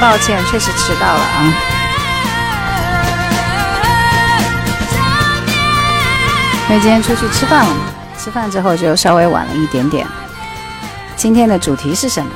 [0.00, 1.54] 抱歉，确实迟到了啊。
[6.68, 7.80] 因为今天出去吃饭了嘛，
[8.18, 10.06] 吃饭之后就稍微晚了一点点。
[11.14, 12.30] 今天的主题是什么？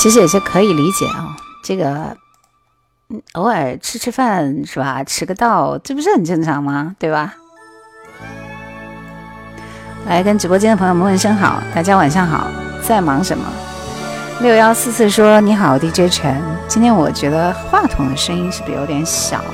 [0.00, 2.16] 其实也是可以理解啊，这个
[3.34, 5.04] 偶尔吃吃饭是吧？
[5.04, 6.96] 迟个到，这不是很正常吗？
[6.98, 7.34] 对吧？
[10.06, 12.48] 来跟直播间的朋友们问声好，大家晚上好，
[12.82, 13.44] 在忙什么？
[14.40, 19.44] 六幺四四说你好，DJ 陈，今天我觉得话筒的声音是不是有点小？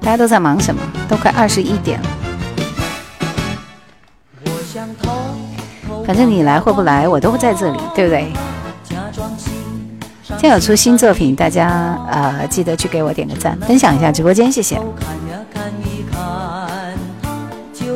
[0.00, 0.82] 大家都在忙什么？
[1.08, 2.17] 都快二十一点了。
[6.08, 8.32] 反正你来或不来，我都在这里，对不对？
[10.22, 14.80] 现在有出新作品，大家呃记得去给我点个赞，分享一下直播间，谢谢。
[17.74, 17.86] 今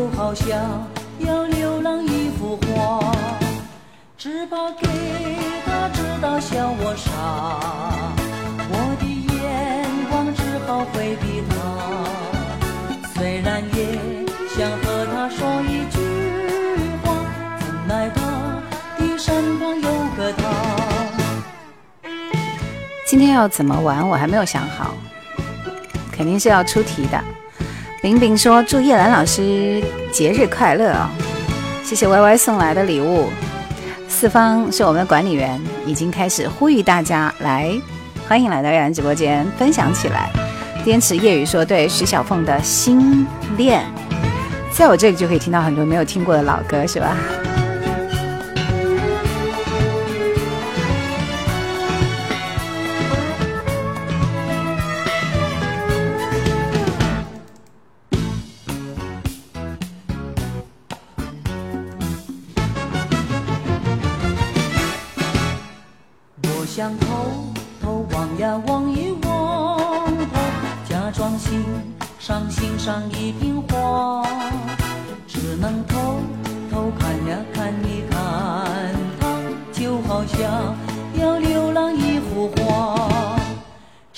[23.27, 24.09] 天要怎么玩？
[24.09, 24.95] 我还没有想好，
[26.11, 27.21] 肯定是要出题的。
[28.03, 31.11] 饼饼说：“祝叶兰老师节日快乐啊！”
[31.85, 33.29] 谢谢 Y Y 送来的礼物。
[34.09, 37.73] 四方是我们的管理员，已经开始呼吁大家来，
[38.29, 40.31] 欢迎来到叶兰直播间，分享起来。
[40.85, 43.85] 滇池夜雨说：“对，徐小凤的心恋，
[44.73, 47.17] 在我这里就可以听到很多没有听过的老歌，是吧？”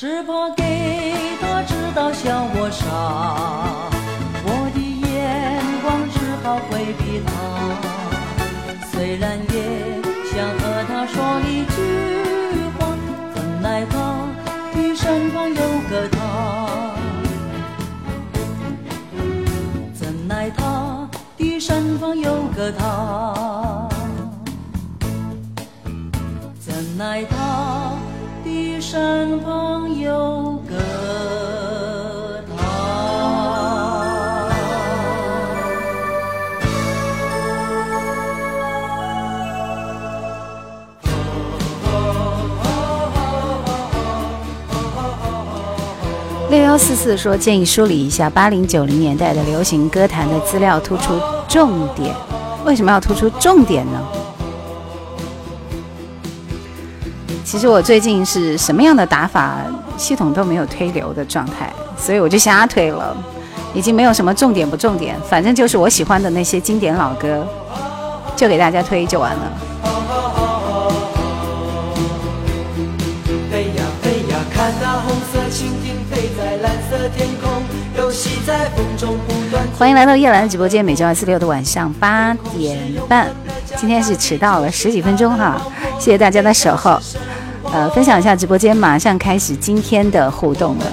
[0.04, 0.62] 只怕给
[1.40, 2.84] 他知道笑我傻，
[4.44, 7.32] 我的眼光只好回避他，
[8.92, 9.56] 虽然也
[10.30, 11.80] 想和他说一句
[12.78, 12.84] 话，
[13.34, 14.28] 怎奈他
[14.74, 16.18] 的身旁有个他，
[19.94, 21.08] 怎奈他
[21.38, 23.33] 的身旁有个他。
[46.76, 51.18] 四四说建议梳理一下八零九零年代的流行歌坛的资料，突出
[51.48, 52.14] 重点。
[52.64, 54.00] 为什么要突出重点呢？
[57.44, 59.58] 其实我最近是什么样的打法，
[59.96, 63.16] 系统都没有推流的状态，所以我就瞎推了，
[63.74, 67.46] 已经没有什么重点不重点，反正就是我喜欢的那些经典老歌，
[68.34, 69.52] 就给大家推就完了。
[79.78, 82.78] 欢迎来到叶兰的直播间，每周二、四、六的晚上八点
[83.08, 83.30] 半。
[83.76, 85.60] 今天是迟到了十几分钟哈，
[85.98, 86.98] 谢谢大家的守候。
[87.72, 90.84] 呃，分享一下直播间，马上开始今天的互动了。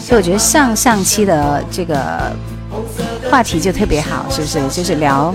[0.00, 2.32] 所以我觉得上上期的这个
[3.30, 4.60] 话题就特别好，是不是？
[4.68, 5.34] 就是聊，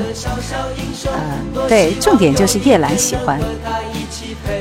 [1.07, 3.39] 呃，对，重点就是叶兰喜欢。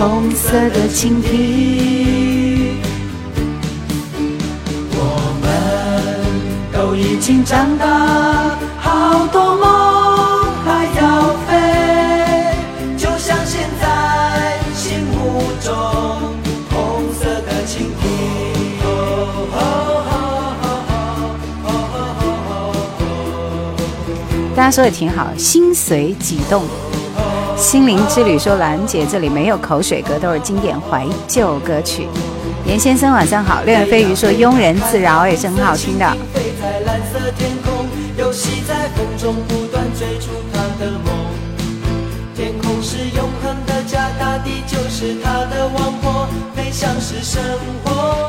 [0.00, 2.74] 红色的蜻蜓，
[4.96, 4.98] 我
[5.42, 5.44] 们
[6.72, 11.50] 都已经长大，好多梦还要飞，
[12.96, 15.70] 就像现在心目中
[16.70, 18.08] 红色的蜻蜓。
[24.56, 26.64] 大家说的挺好，心随己动。
[27.60, 32.08] 心灵之旅说兰姐这里没有口水歌，都是经典怀旧歌曲。
[32.64, 33.60] 严先生晚上好。
[33.66, 36.16] 六月飞鱼说庸人自扰也是很好听的。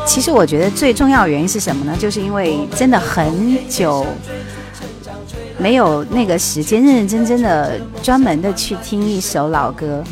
[0.05, 1.95] 其实我觉得最重要原因是什么呢？
[1.97, 4.05] 就是因为真的很久。
[5.61, 10.03] 没有那个时间认认真真的专门的去听一首老歌，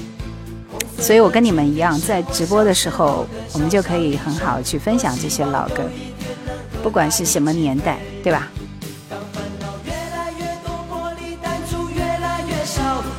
[1.00, 5.81] 所以我跟你们一样，在直播的时候，我们就可以很好去分享这些老歌，
[6.84, 8.48] 不管是什么年代，对吧？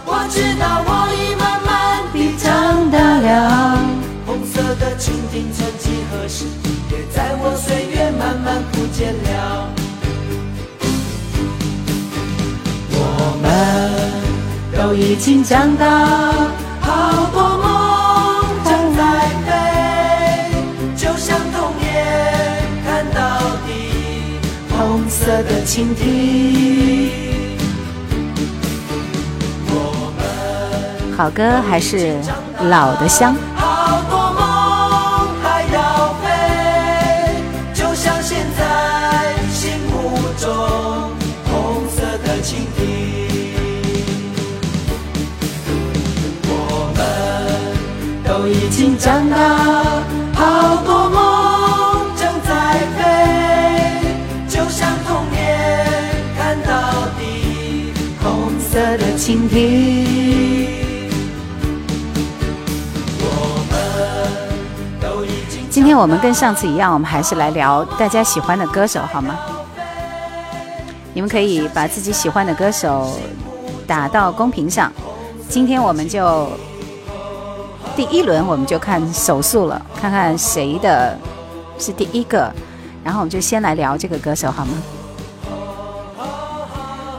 [0.06, 3.77] 我知道我已慢慢地长大了。
[4.25, 6.44] 红色的蜻蜓曾几何时，
[15.00, 15.87] 已经长大，
[16.82, 19.02] 好多梦正在
[19.47, 19.49] 飞，
[20.94, 23.69] 就像童年看到的
[24.76, 27.11] 红色的蜻蜓。
[31.17, 32.14] 好歌还是
[32.69, 33.35] 老的香。
[48.50, 49.37] 已经长大，
[50.35, 54.02] 好多梦正在飞，
[54.49, 55.87] 就像童年
[56.37, 60.67] 看到的红色的蜻蜓。
[63.20, 63.25] 我
[63.70, 69.39] 们都已经今天我们跟上次一样，我们还是来聊大家喜欢的歌手，好吗？
[71.15, 73.17] 你们可以把自己喜欢的歌手
[73.86, 74.93] 打到公屏上。
[75.48, 76.51] 今天我们就。
[77.97, 81.19] 第一轮我们就看手速了，看看谁的
[81.79, 82.51] 是第一个，
[83.05, 84.73] 然后我们就先来聊这个歌手好吗？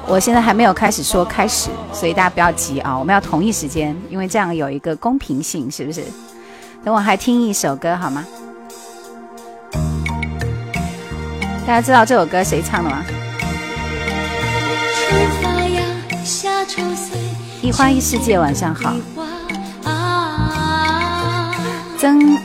[0.08, 6.04] 我现在还没有开始说开始，所以大家不要急啊，我们要同一时间，因为这样有一个公平性，是不是？
[6.84, 8.26] 等我还听一首歌好吗？
[11.66, 13.06] 大家知道这首歌谁唱的吗？
[17.62, 18.94] 一花一世界，晚上好。
[22.02, 22.36] 曾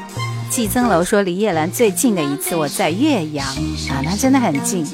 [0.50, 3.48] 季曾楼说：“离叶兰最近的一次，我在岳阳
[3.88, 4.84] 啊，那真的很近，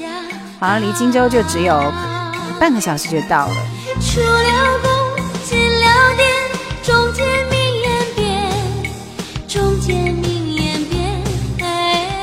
[0.57, 1.91] 好像离荆州就只有
[2.61, 3.55] 半个小时就到了。”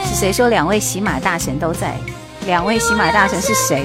[0.08, 1.94] 是谁说两位喜马大神都在？
[2.46, 3.84] 两位喜马大神是谁？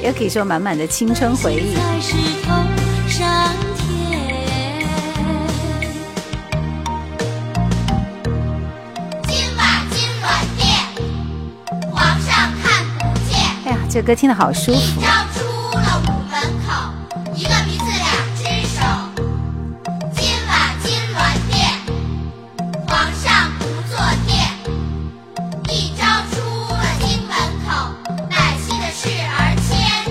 [0.00, 2.35] 也可以说满满的青春回忆。
[13.96, 14.04] 牵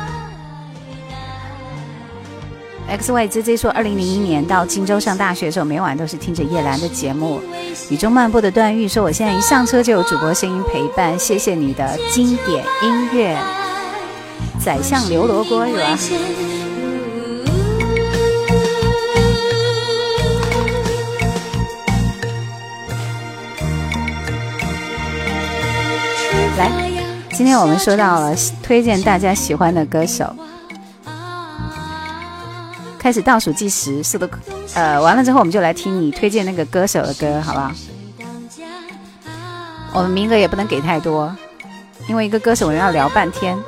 [2.98, 7.40] XYZZ 说，二零零一年到荆州上大学的时候，每晚都是听着叶兰的节目。
[7.90, 13.36] 雨中漫步的段誉说，我现在一上车就有主播声音陪伴，谢谢你的经典音乐。
[14.64, 15.98] 宰相刘罗锅是吧？
[26.56, 26.70] 来，
[27.32, 28.32] 今天我们说到了
[28.62, 30.32] 推荐大家喜欢的歌手。
[33.04, 34.26] 开始倒数计时，速度
[34.72, 37.70] 呃完了之后，我们就来听你推荐那个歌手的歌，好不好？
[39.92, 41.36] 我们名额也不能给太多，
[42.08, 43.58] 因为一个歌手我们要聊半天。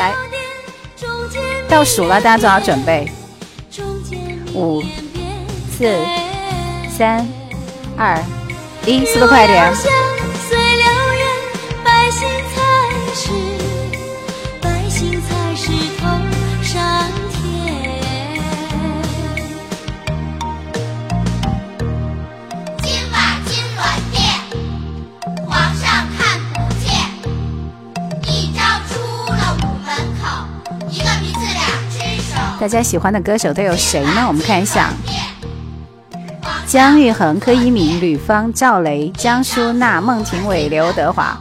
[0.00, 0.12] 来，
[1.68, 3.08] 倒数了，大家做好准备。
[4.52, 4.82] 五、
[5.70, 5.96] 四、
[6.90, 7.24] 三、
[7.96, 8.20] 二、
[8.84, 9.72] 一，速度快一点。
[32.66, 34.24] 大家喜欢的歌手都有谁呢？
[34.26, 34.90] 我们看一下：
[36.66, 41.38] 姜育恒、柯以敏、吕方、赵雷、江淑娜、孟庭苇、刘德华。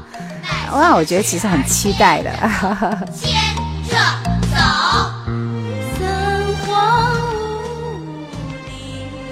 [0.72, 2.30] 哇，我觉得其实很期待的。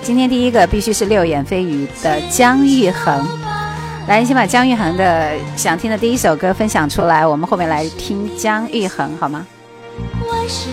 [0.01, 3.23] 今天第一个必须是六眼飞鱼的姜育恒。
[4.07, 9.45] 来，先把姜育恒的想听的第一首歌分享出来，我们后面来听姜育恒，好吗
[10.25, 10.69] 我是？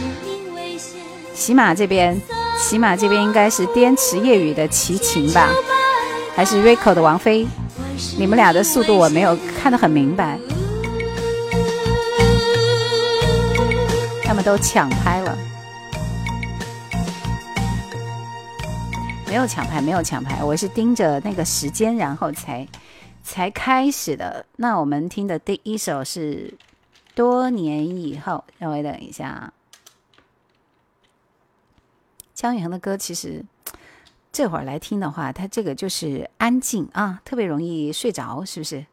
[1.40, 2.20] 喜马这边，
[2.58, 5.48] 喜马这边应该是滇池夜雨的齐秦吧，
[6.36, 7.46] 还是 Rico 的王菲？
[8.18, 10.38] 你们俩的速度我没有看得很明白。
[14.22, 15.38] 他们都抢拍了，
[19.26, 22.68] 没有抢拍，没有抢拍，我是盯着那个时间，然后才
[23.24, 24.44] 才开始的。
[24.56, 26.52] 那我们听的第一首是
[27.14, 29.50] 多年以后，稍微等一下啊。
[32.40, 33.44] 姜育恒的歌，其实
[34.32, 38.86] 这会儿来听的话，他这个就是安静啊，特别容易睡着，是不是？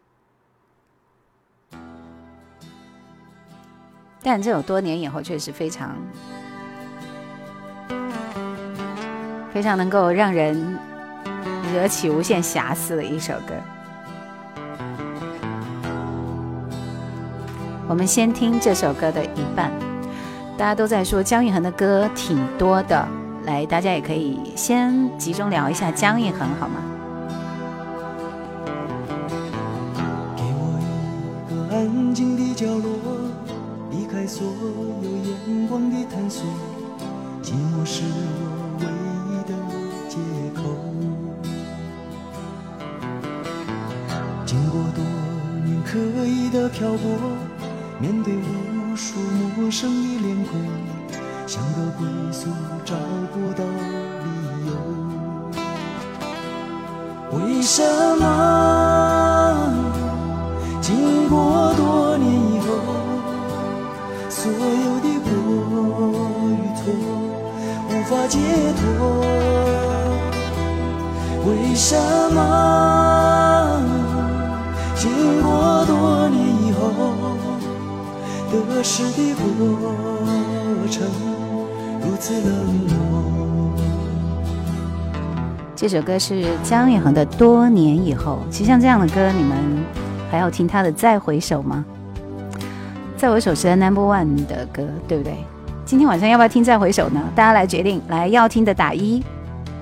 [4.22, 5.96] 但这首多年以后确实非常
[9.54, 10.78] 非常能够让人
[11.74, 13.54] 惹起无限遐思的一首歌。
[17.88, 19.72] 我们先听这首歌的一半，
[20.58, 23.08] 大家都在说姜育恒的歌挺多的。
[23.48, 26.82] 来，大家也可以先集中聊一下姜育恒，好吗？
[30.36, 30.78] 给我
[31.50, 32.90] 一个安静的角落，
[33.90, 34.52] 离开所有
[35.14, 36.46] 眼光的探索，
[37.42, 38.20] 寂寞是我
[38.82, 38.86] 唯
[39.32, 39.56] 一的
[40.10, 40.18] 借
[40.54, 40.62] 口。
[44.46, 45.02] 经过多
[45.64, 47.18] 年刻意的漂泊，
[47.98, 49.18] 面对无数
[49.56, 50.60] 陌生的脸孔。
[51.48, 52.50] 像个归宿，
[52.84, 52.94] 找
[53.32, 54.28] 不到理
[54.68, 54.72] 由。
[57.40, 57.82] 为什
[58.20, 58.26] 么
[60.82, 62.68] 经过多年以后，
[64.30, 65.32] 所有的过
[66.52, 66.84] 与错
[67.88, 68.38] 无法解
[68.76, 68.84] 脱？
[71.46, 71.96] 为什
[72.34, 73.82] 么
[74.98, 76.78] 经过多年以后，
[78.52, 79.42] 得失的过
[80.90, 81.37] 程？
[85.76, 88.40] 这首歌是姜育恒的《多年以后》。
[88.52, 89.56] 其实像这样的歌，你们
[90.32, 91.86] 还要听他的《再回首》吗？
[93.16, 95.36] 再回首是 Number One 的歌，对不对？
[95.86, 97.22] 今天晚上要不要听《再回首》呢？
[97.36, 98.02] 大家来决定。
[98.10, 99.24] 来，要听的打一，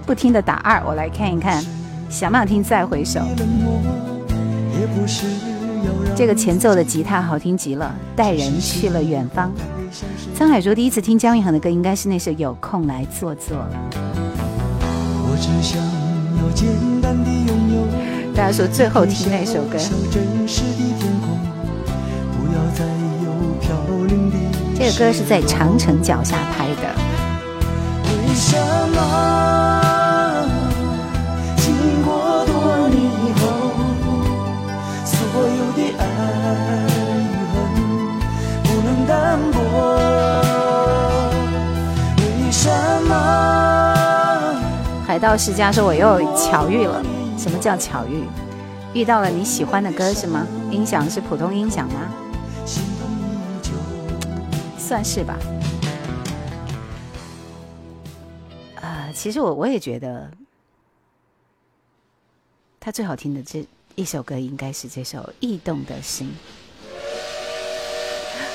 [0.06, 0.84] 不听的打二。
[0.86, 1.64] 我来看一看，
[2.10, 3.22] 想不想听《再回首》？
[6.16, 9.52] 这个前奏的吉他好听极了，带人去了远方。
[10.38, 13.58] 沧海说：“第一次听姜育恒的歌，应该是那首《有空来坐坐》。”
[18.36, 19.78] 大家说最后听那首歌。
[24.78, 26.94] 这个歌是在长城脚下拍的。
[28.04, 28.58] 为什
[28.94, 29.85] 么
[45.26, 47.04] 到世家说：“我又巧遇了，
[47.36, 48.26] 什么叫巧遇？
[48.94, 50.46] 遇到了你喜欢的歌是吗？
[50.70, 52.14] 音响是普通音响吗？
[54.78, 55.36] 算是吧。
[58.76, 60.30] 呃，其实我我也觉得，
[62.80, 63.66] 他最好听的这
[63.96, 66.32] 一首歌应该是这首《异动的心》。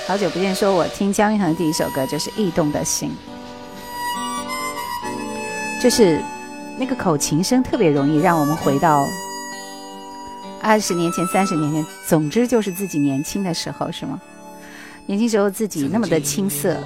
[0.06, 3.10] 好久不见，说我听姜育恒的第一首歌就是《异动的心》，
[5.82, 6.22] 就是。”
[6.80, 9.06] 那个口琴声特别容易让我们回到
[10.62, 14.18] 二十年前、三十年前，总之就是自己年轻的时候，是吗？
[15.04, 16.78] 年轻时候自己那么的青涩，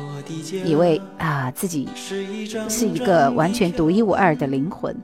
[0.64, 4.96] 以为啊自己是一个完全独一无二的灵魂，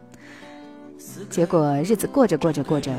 [1.28, 2.92] 结果日子过着过着过着，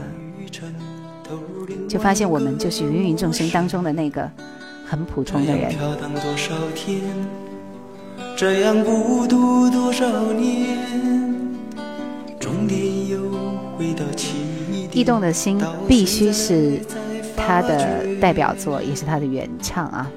[1.90, 4.30] 就发现我们就是芸芸众生当中的那个
[4.88, 5.76] 很普通的人。
[8.38, 11.31] 这样孤独多少年，
[14.92, 16.80] 异动的心必须是
[17.36, 20.12] 他的代表作，也是他的原唱啊。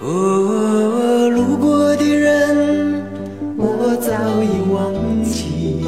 [0.00, 3.02] 哦，路过的人，
[3.56, 5.84] 我早已忘记；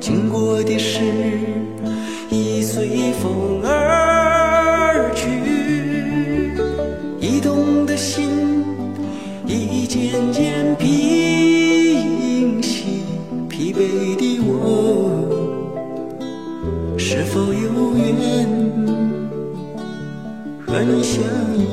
[0.00, 1.00] 经过的事，
[17.16, 18.44] 是否有缘
[20.66, 21.22] 和你相
[21.54, 21.64] 依？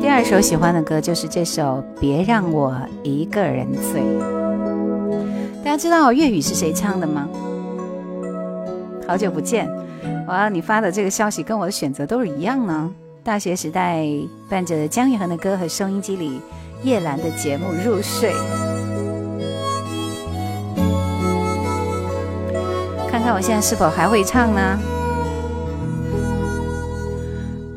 [0.00, 1.62] 第二首喜欢的歌就是这首
[2.00, 4.00] 《别让我一个人醉》。
[5.62, 7.28] 大家知道粤语是谁唱的吗？
[9.06, 9.68] 好久不见，
[10.26, 12.90] 哇，你发的这个消息跟我的选择都是一样呢。
[13.22, 14.06] 大学时代
[14.48, 16.40] 伴着姜育恒的歌和收音机里。
[16.82, 18.32] 叶兰的节目入睡，
[23.20, 24.78] 看看我现在是否还会唱呢？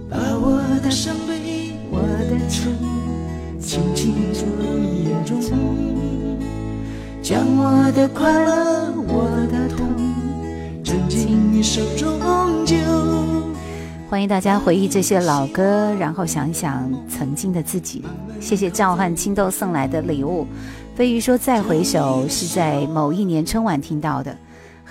[0.10, 2.70] 把我的伤悲、我的愁，
[3.60, 5.42] 轻轻注入眼中，
[7.22, 9.86] 将我的快乐、我的痛，
[10.82, 12.78] 斟进你手中酒。
[14.10, 18.06] 欢迎大家回忆这些老歌，然后想一想曾经的自己。
[18.40, 20.48] 谢谢召唤青豆送来的礼物。
[20.96, 24.38] 飞鱼说：“再回首是在某一年春晚听到的，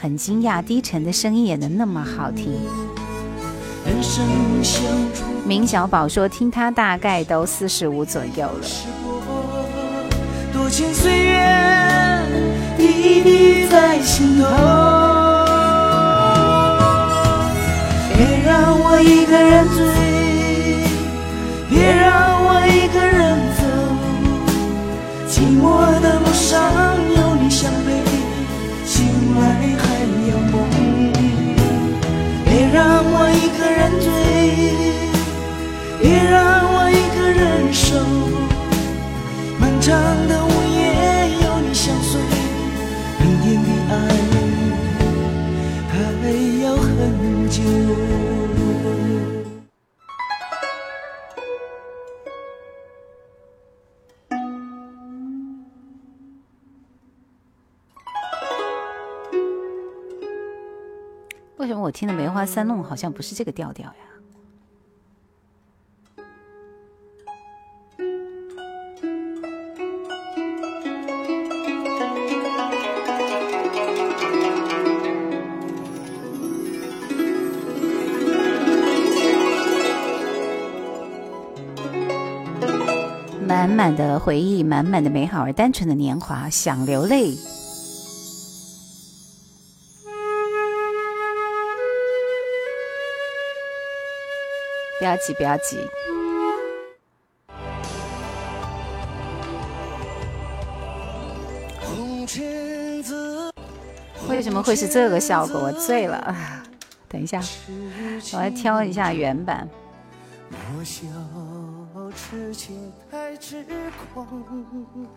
[0.02, 2.58] 很惊讶，低沉的声音也能那么好听。”
[5.46, 8.66] 明小宝说：“听他大概都四十五左右了。”
[10.52, 12.20] 多情岁月
[12.76, 14.44] 滴滴在心头。
[18.16, 19.78] 别让我一个人醉，
[21.70, 23.62] 别让我一个人走。
[25.28, 25.62] 寂寞
[26.00, 26.50] 的路上
[27.16, 28.02] 有你相陪，
[33.82, 34.10] 人醉，
[36.00, 36.38] 别让
[36.72, 37.42] 我一个人
[37.74, 37.98] 守。
[39.58, 39.90] 漫长
[40.28, 40.71] 的午夜
[61.62, 63.94] 为什么我听的《梅花三弄》好像不是这个调调呀？
[83.46, 87.37] 满满的回忆，满满的美好而单纯的年华，想流泪。
[95.02, 95.78] 不要急，不要急。
[104.28, 105.58] 为什么会是这个效果？
[105.58, 106.32] 我醉了。
[107.10, 107.42] 等一下，
[108.32, 109.68] 我来挑一下原版。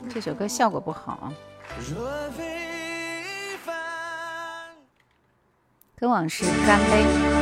[0.09, 1.31] 这首歌效果不好。
[5.95, 7.34] 跟往事干杯。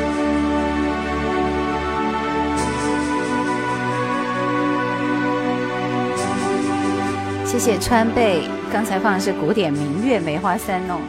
[7.54, 11.00] 谢谢川贝，刚才放的是古典明月《梅花三弄》，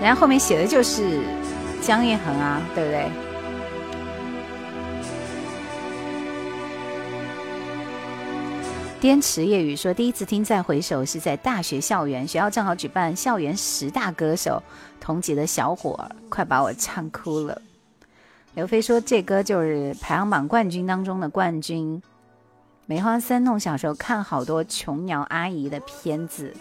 [0.00, 1.22] 然后后面写的就是
[1.82, 3.10] 姜育恒啊，对不对？
[9.00, 14.62] 滇池夜雨说，第一次听再回首是在大学校园，学校正好举办校园十大歌手，
[15.00, 17.60] 同级的小伙快把我唱哭了。
[18.54, 22.00] 刘飞说，这歌就是排行榜冠军当中的冠军。
[22.88, 26.54] 梅花三弄小时候看好多琼瑶阿姨的片子，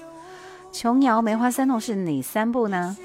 [0.71, 2.97] 琼瑶梅花三弄是哪三部呢？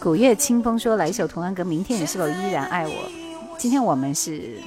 [0.00, 2.94] 古月清风说来一首童安格，明天你是否依然爱我？
[3.56, 4.58] 今天我们是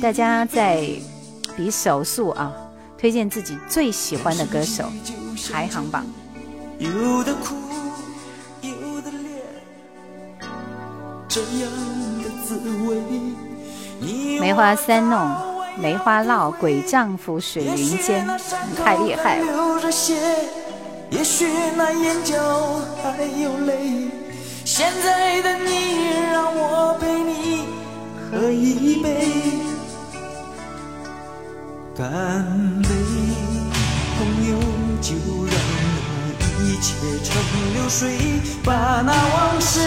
[0.00, 0.88] 大家在
[1.54, 2.50] 比手速啊，
[2.96, 4.90] 推荐自己最喜欢的歌手
[5.52, 6.06] 排行榜。
[6.78, 7.54] 有的哭，
[8.62, 9.42] 有的烈，
[11.28, 11.95] 这样。
[14.40, 15.28] 梅花三弄，
[15.78, 18.26] 梅花烙，鬼丈夫水云间，
[18.76, 19.80] 太厉害了。
[21.08, 21.46] 也许
[21.76, 22.34] 那眼角
[23.02, 24.10] 还有泪，
[24.64, 25.70] 现在的你
[26.32, 27.64] 让我陪你
[28.18, 29.08] 喝一杯，
[31.96, 32.02] 干
[32.82, 32.88] 杯，
[34.18, 34.58] 朋友，
[35.00, 35.14] 就
[35.46, 35.54] 让
[36.40, 37.40] 那一切成
[37.74, 38.18] 流水，
[38.64, 39.80] 把那往事，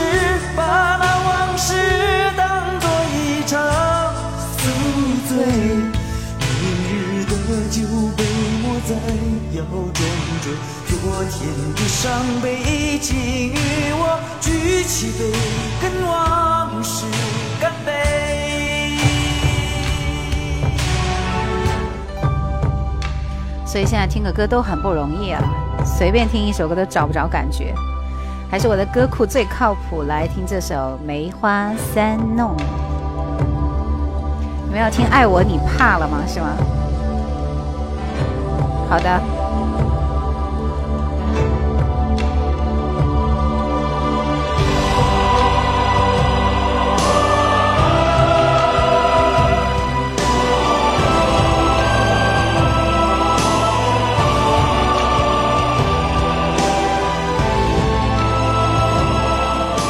[0.55, 2.28] 把那往事。
[3.49, 3.59] 场
[4.59, 4.69] 宿
[5.27, 6.45] 醉，明
[6.85, 7.31] 日的
[7.71, 7.81] 酒
[8.15, 8.23] 杯
[8.61, 8.93] 莫再
[9.57, 9.99] 要转
[10.43, 10.53] 坠。
[10.85, 10.93] 昨
[11.31, 12.11] 天的伤
[12.43, 13.55] 悲，请与
[13.93, 15.33] 我举起杯，
[15.81, 17.07] 跟往事
[17.59, 18.99] 干杯。
[23.65, 25.41] 所以现在听个歌都很不容易啊，
[25.83, 27.73] 随便听一首歌都找不着感觉。
[28.51, 32.55] 还是我的歌库最靠谱，来听这首《梅花三弄》。
[34.69, 36.49] 你们要听《爱我你怕了吗》是吗？
[38.87, 39.19] 好的。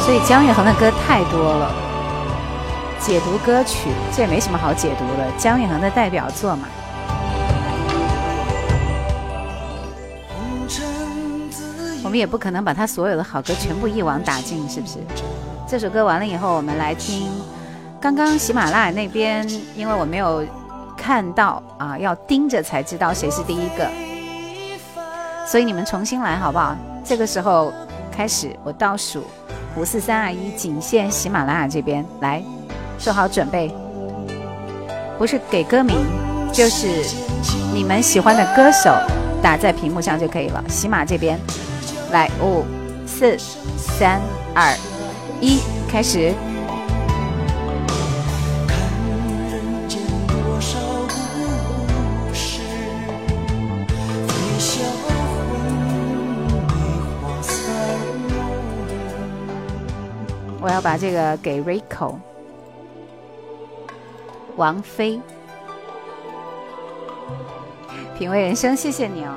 [0.02, 1.70] 所以姜育恒的歌太多了，
[3.00, 6.68] 解读歌曲这也没什么好解读的，姜育恒的代表作嘛。
[12.04, 14.98] 我们也不可能把他所有的好歌全部一网打尽，是不是？
[15.66, 17.30] 这首歌完了以后，我们来听。
[18.00, 20.44] 刚刚喜马拉雅那边，因为我没有
[20.96, 23.88] 看到啊，要盯着才知道谁是第一个，
[25.46, 26.76] 所以你们重新来好不好？
[27.04, 27.72] 这个时候
[28.10, 29.22] 开始，我倒数。
[29.76, 32.42] 五四三二一，仅限喜马拉雅这边来，
[33.00, 33.74] 做好准备。
[35.18, 35.96] 不是给歌名，
[36.52, 36.86] 就是
[37.74, 38.90] 你们喜欢的歌手
[39.42, 40.62] 打在屏幕上就可以了。
[40.68, 41.38] 喜马这边
[42.12, 42.64] 来，五
[43.06, 43.36] 四
[43.76, 44.20] 三
[44.54, 44.74] 二
[45.40, 45.58] 一，
[45.90, 46.32] 开始。
[60.62, 62.16] 我要把这个给 Rico，
[64.60, 65.18] 王菲，
[68.18, 69.32] 品味人生，谢谢你哦。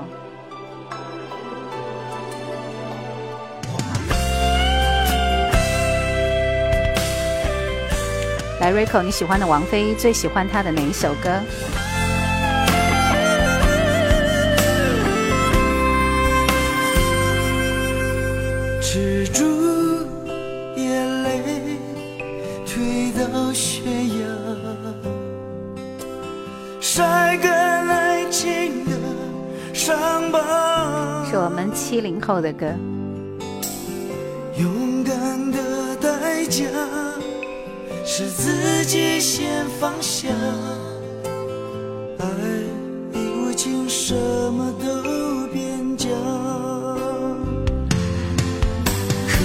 [8.60, 11.40] 来，Rico，你喜欢的王菲，最喜欢她的哪一首歌？
[31.74, 32.68] 七零后的歌。
[34.58, 36.64] 勇敢的代价
[38.06, 40.30] 是自己先放下，
[42.20, 42.26] 爱
[43.14, 46.10] 已无情，什么都变假。
[49.28, 49.36] 渴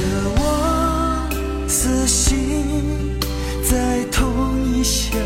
[0.43, 1.31] 望
[1.67, 3.19] 死心
[3.65, 5.17] 在同一下。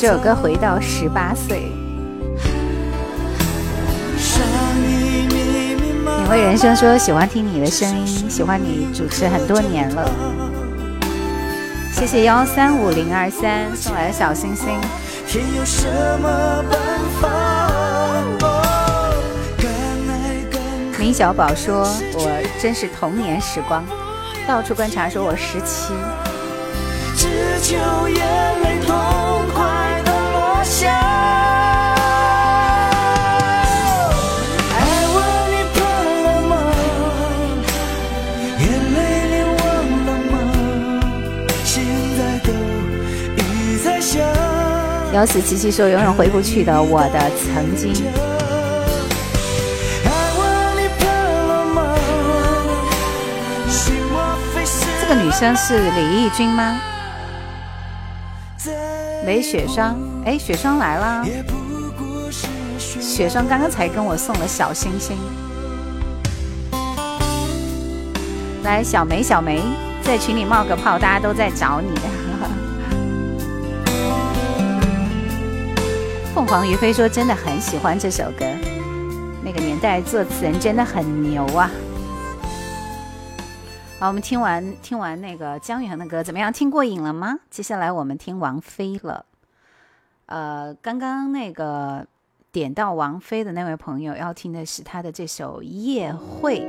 [0.00, 1.70] 这首歌回到十八岁，
[6.16, 10.10] 你为人生说喜欢听你的声音，喜欢你主持很多年了。
[11.92, 14.68] 谢谢幺三五零二三送来的小星星。
[20.98, 23.84] 明小宝说，我真是童年时光，
[24.48, 25.92] 到处观察说我十七。
[45.12, 47.92] 幺四七七说永远回不去的我的曾经。
[55.00, 56.80] 这个女生是李翊君吗？
[59.26, 61.26] 梅雪霜，哎，雪霜来了。
[62.78, 65.18] 雪霜刚刚才跟我送了小星星。
[68.62, 69.62] 来，小梅，小梅，
[70.02, 71.88] 在群里冒个泡，大家都在找你。
[76.34, 78.44] 凤凰于飞说：“真的很喜欢这首歌，
[79.42, 81.70] 那个年代作词人真的很牛啊。”
[83.98, 86.52] 好，我们听完听完那个姜育恒的歌，怎么样？
[86.52, 87.40] 听过瘾了吗？
[87.50, 89.24] 接下来我们听王菲了。
[90.30, 92.06] 呃，刚刚那个
[92.52, 96.60] 点到王菲的那位朋友要听的是她的这首《夜会》。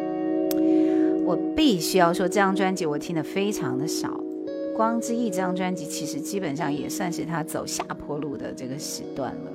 [1.24, 4.08] 我必须要说，这张专辑我听的非常的少，
[4.76, 9.52] 《光之翼》这张专辑其实基本上也算是他走下坡路的这个时段了。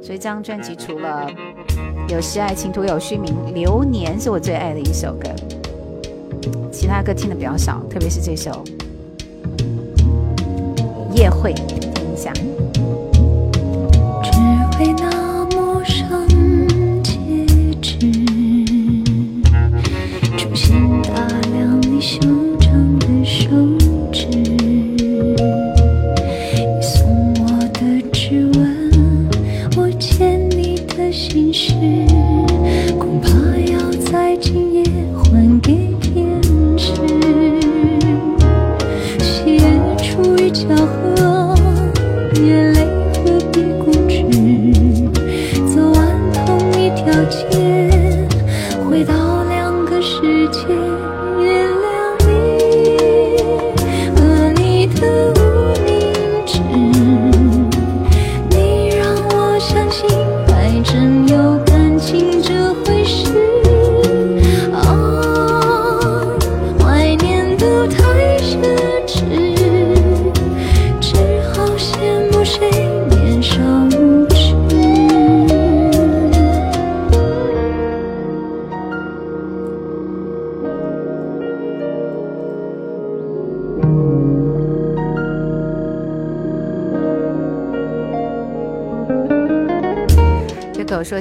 [0.00, 1.28] 所以这张专辑除了
[2.08, 5.28] 有时爱情徒有虚名，《流年》是我最爱的一首歌，
[6.70, 8.62] 其他歌听的比较少，特别是这首
[11.16, 12.32] 《夜会》，听一下。
[22.04, 22.43] 修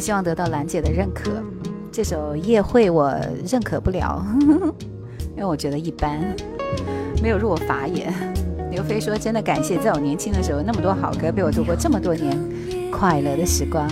[0.03, 1.31] 希望得到兰姐的认可，
[1.89, 3.15] 这首《夜会》我
[3.49, 4.21] 认可不了，
[5.31, 6.19] 因为我觉得一般，
[7.21, 8.13] 没有入我法眼。
[8.69, 12.37] 刘飞说：“真的感谢，在我年轻的时候，那么多好歌陪我度过这么多年
[12.91, 13.89] 快乐的时光。”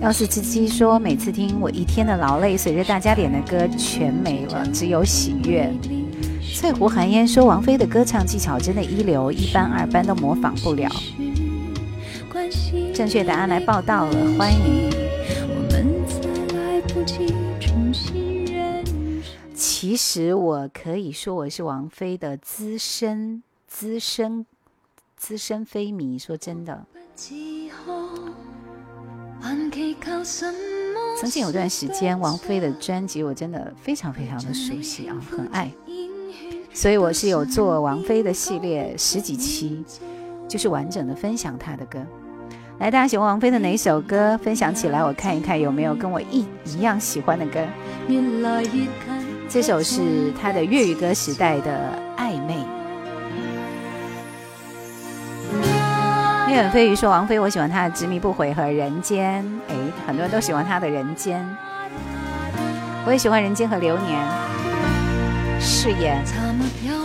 [0.00, 5.68] 要是七七说：“每次听我一天的劳累，随着大家点的歌全没了，只有喜悦。”
[6.54, 10.88] 翠湖寒烟说：“王菲的歌唱技巧真的一流，一般二班都模仿不了。”
[12.94, 14.85] 正确答案来报道了，欢迎。
[19.96, 24.44] 其实我可以说我是王菲的资深、资深、
[25.16, 26.18] 资深非迷。
[26.18, 26.84] 说真的，
[31.18, 35.72] 曾经有段时间，王菲的专辑我真的非常非常的熟悉啊，很爱。
[36.74, 39.82] 所以我是有做王菲的系列十几期，
[40.46, 42.04] 就是完整的分享她的歌。
[42.80, 44.36] 来，大家喜欢王菲的哪首歌？
[44.36, 47.66] 分享起来，我看一看有没有跟我一一样喜欢的歌。
[49.48, 52.56] 这首是他的粤语歌时代的暧昧。
[56.46, 59.74] 聂远飞鱼说：“王菲，我喜欢她的执迷不悔和人间。”哎，
[60.06, 61.44] 很多人都喜欢她的人间。
[63.06, 64.20] 我也喜欢人间和流年。
[65.60, 66.22] 饰演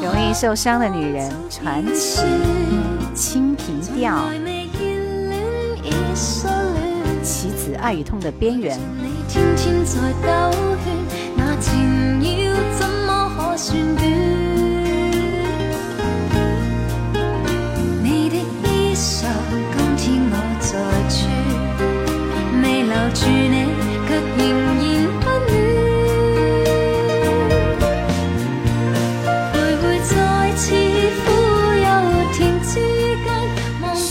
[0.02, 2.22] 容易受伤的女人，传奇，
[3.16, 4.24] 清平调。
[7.24, 8.78] 棋子爱与痛的边缘。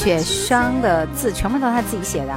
[0.02, 2.34] 雪霜的字全部都是他自己写的。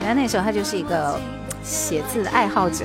[0.00, 1.18] 原来那时候他就是一个
[1.62, 2.84] 写字的爱好者。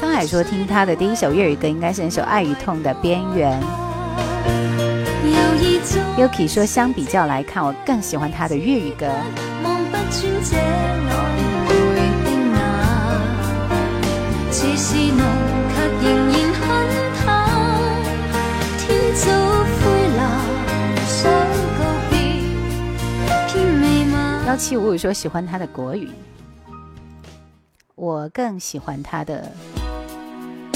[0.00, 3.60] 沧海说听他的第一首粤语歌应该是那首《爱与痛的边缘》。
[6.18, 9.06] Yuki 说相比较来看，我更喜欢他的粤语歌。
[24.46, 26.08] 幺七五五说喜欢他的国语，
[27.96, 29.50] 我更喜欢他的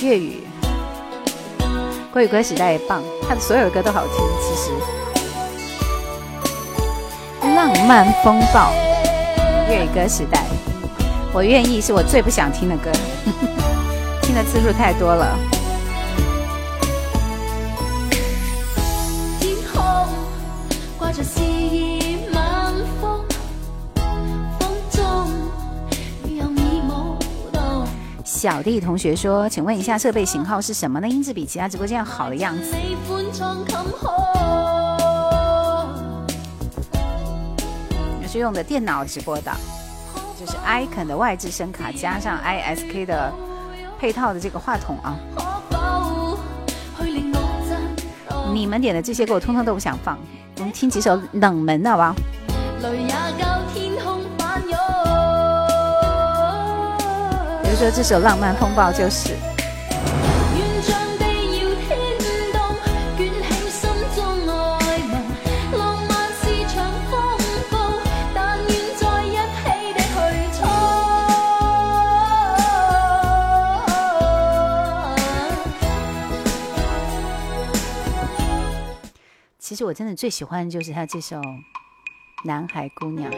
[0.00, 0.40] 粤语。
[2.10, 4.14] 国语歌时代棒，他的所有歌都好听。
[4.40, 4.72] 其实，
[7.54, 8.72] 浪漫风暴，
[9.68, 10.46] 粤语歌时代，
[11.34, 12.90] 我愿意是我最不想听的歌，
[14.22, 15.38] 听的次数太多了。
[19.38, 20.08] 天空
[20.98, 21.22] 挂着
[28.40, 31.06] 小弟同学说：“请问一下，设备型号是什么呢？
[31.06, 32.70] 音质比其他直播间要好的样子。
[32.70, 34.10] 喜欢唱琴河，
[38.22, 39.52] 也是用的电脑直播的，
[40.40, 43.30] 就是 icon 的外置声卡加上 ISK 的
[43.98, 45.14] 配套的这个话筒啊。
[48.54, 50.18] 你们点的这些歌我通通都不想放，
[50.56, 52.14] 我们听几首冷门的好不好？
[57.80, 59.34] 说这首《浪漫风暴》就是。
[79.58, 81.40] 其实我真的最喜欢的就是他这首
[82.44, 83.32] 《男孩姑娘》。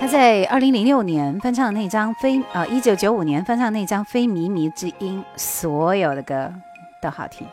[0.00, 6.52] 他在二零零六年翻唱那张《非》呃一九九五年翻唱那张《非靡靡之音》，所有的歌
[7.02, 7.44] 都好听。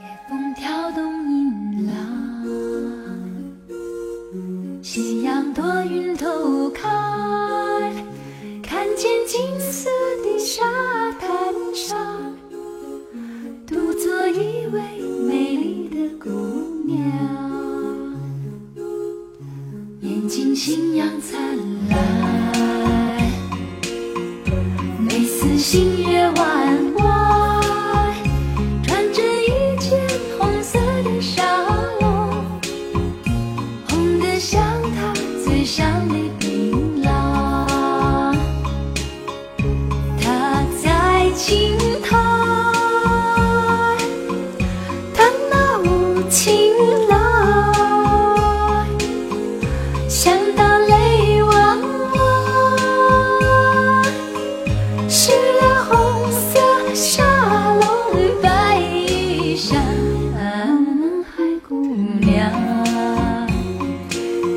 [0.00, 1.94] 夜風挑動煙浪，
[4.82, 6.90] 夕阳多云偷看，
[8.62, 9.90] 看见金色
[10.24, 10.64] 的沙
[11.20, 11.28] 滩
[11.74, 11.98] 上，
[13.66, 14.80] 独坐一位
[15.28, 16.30] 美丽的姑
[16.86, 17.02] 娘，
[20.14, 21.98] 眼睛星样灿烂。
[25.00, 26.93] 眉似星月弯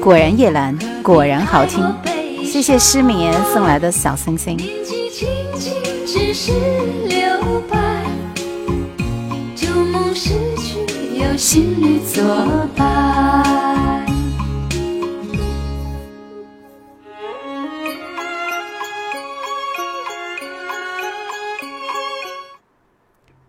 [0.08, 1.84] 果然夜兰，果然好听。
[2.46, 4.56] 谢谢失眠送来的小星星。
[4.56, 5.28] 年纪轻
[5.60, 5.74] 轻
[6.06, 6.54] 只是
[7.10, 8.06] 留白，
[9.54, 12.24] 旧梦逝去有新侣作
[12.74, 14.06] 伴。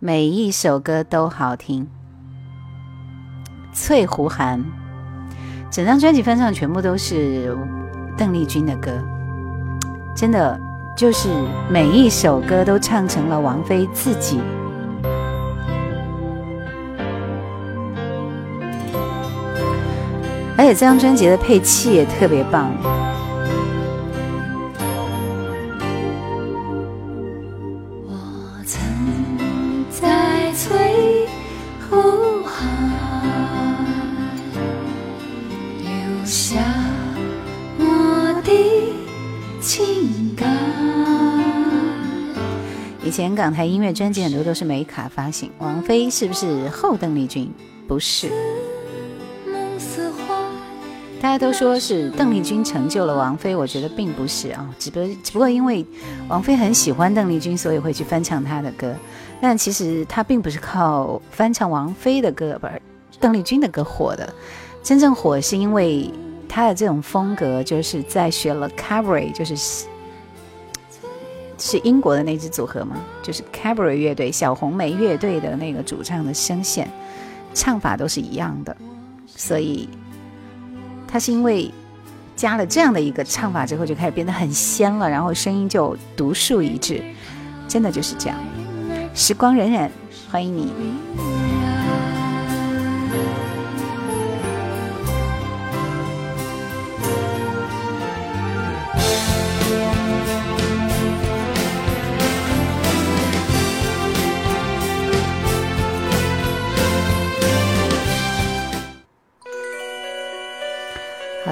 [0.00, 1.88] 每一首歌都好听。
[3.72, 4.64] 翠湖寒，
[5.70, 7.56] 整张专辑翻唱全部都是
[8.16, 8.90] 邓丽君的歌，
[10.14, 10.58] 真的
[10.96, 11.28] 就是
[11.70, 14.40] 每一首歌都唱成了王菲自己。
[20.56, 22.72] 而且这张专辑的配器也特别棒，
[43.38, 47.48] 港台音乐专辑很多都是美卡发行，王菲是不是后邓丽君？
[47.86, 48.28] 不是，
[51.20, 55.86] 大家都说是邓丽君成就了王菲，我觉得并不是啊，只不只不过因为
[56.26, 58.92] 王菲很喜欢邓丽君，所以会去翻唱她的歌。
[59.40, 62.82] 但其实她并不是靠翻唱王菲的歌，不是
[63.20, 64.34] 邓丽君的歌火的，
[64.82, 66.10] 真正火是因为
[66.48, 69.86] 她的这种风格，就是在学了 c a v e r 就是
[71.58, 76.88] 是英国的那支组合吗，就是 Cabaret 乐队小红莓乐队的那个主唱的声线，
[77.52, 78.76] 唱法都是一样的，
[79.26, 79.88] 所以
[81.06, 81.70] 他是因为
[82.36, 87.02] 加了这样的一个唱法之后，就开始变得很仙了，然后声音就独树一帜，
[87.66, 88.38] 真的就是这样。
[89.12, 89.90] 时光荏苒，
[90.30, 91.57] 欢迎你。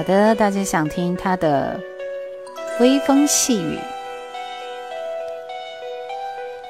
[0.07, 1.77] 的，大家想听他的
[2.79, 3.77] 微风细雨。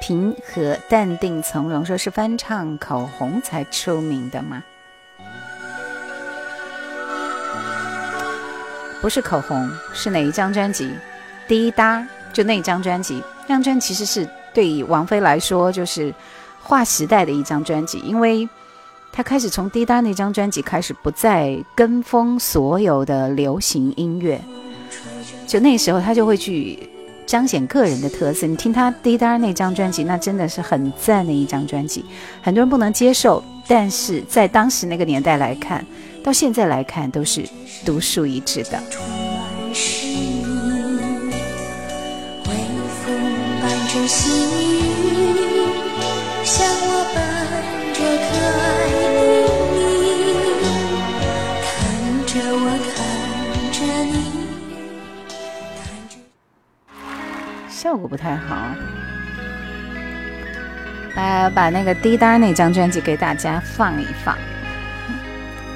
[0.00, 4.64] 平和、淡定从容，说是翻唱口红才出名的吗？
[9.00, 10.92] 不是口红，是哪一张专辑？
[11.46, 13.22] 滴答，就那张专辑。
[13.42, 16.12] 那张专辑其实是对于王菲来说就是
[16.60, 18.48] 划时代的一张专辑，因为
[19.18, 24.40] 他开始从滴答那张专辑开始不再跟风所有的流行音乐，
[25.44, 26.78] 就那时候他就会去。
[27.26, 28.46] 彰显个人的特色。
[28.46, 32.02] 你听他滴答那张专辑，那真的是很赞的一张专辑。
[32.40, 35.84] 很多人不能接受，但是在当时那个年代来看，
[36.24, 37.44] 到现在来看都是
[37.84, 38.82] 独树一帜的。
[57.78, 58.56] 效果不太好，
[61.14, 64.36] 来把那个滴答那张专辑给大家放一放，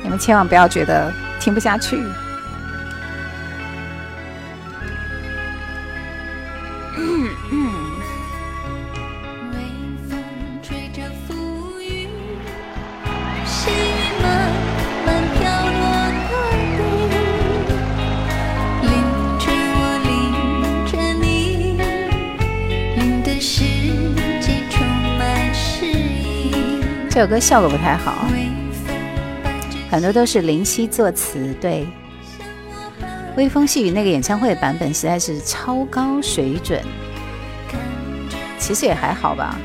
[0.02, 2.02] 你们千万不要觉得听不下去。
[27.14, 28.24] 这首歌效果不太好，
[29.90, 31.54] 很多都是林夕作词。
[31.60, 31.86] 对，
[33.36, 36.82] 微风细雨那个演唱会的版本实在是超高水准，
[38.58, 39.58] 其实也还好吧，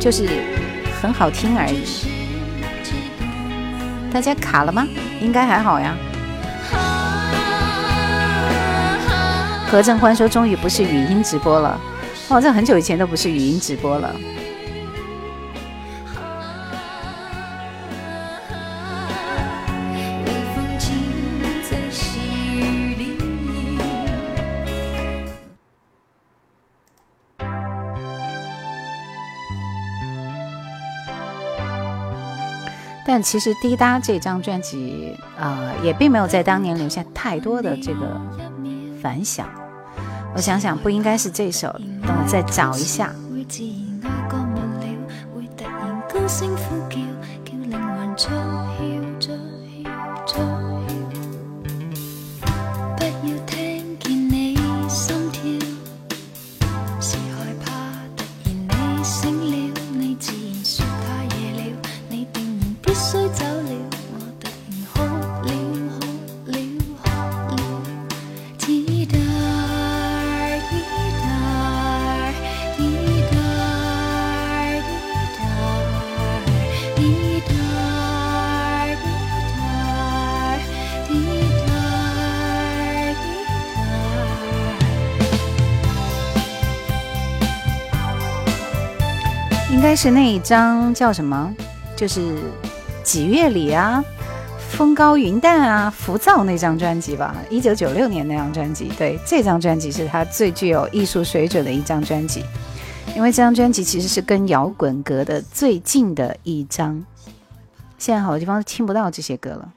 [0.00, 0.28] 就是
[1.02, 1.82] 很好听而已。
[4.12, 4.86] 大家卡了吗？
[5.20, 5.96] 应该还好呀。
[9.68, 11.80] 何正欢说：“终于不是语音直播了，
[12.28, 14.14] 哦，这很久以前都不是语音直播了。”
[33.12, 38.20] 但其实《滴答》这张专辑，呃，也并没有在当年留下太多的这个
[39.02, 39.48] 反响。
[40.32, 41.66] 我想想，不应该是这首，
[42.06, 43.12] 等我再找一下。
[90.02, 91.54] 是那一张叫什么？
[91.94, 92.38] 就是
[93.04, 94.02] 几月里啊，
[94.70, 98.90] 风高云淡啊，浮躁那张专辑吧，一九九六年那张专辑。
[98.96, 102.42] 对，这张专辑是他最具有艺术水准的一张专辑，
[103.14, 107.04] 因为这张专辑其实是跟摇滚隔的最近的一张。
[107.98, 109.68] 现在好多地方听不到这些歌了。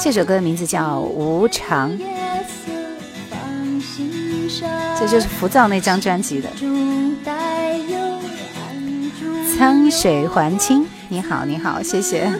[0.00, 1.90] 这首歌的名字叫《无常》，
[4.98, 6.48] 这就是浮躁那张专辑的。
[9.58, 12.30] 沧水还清，你好，你好，谢谢。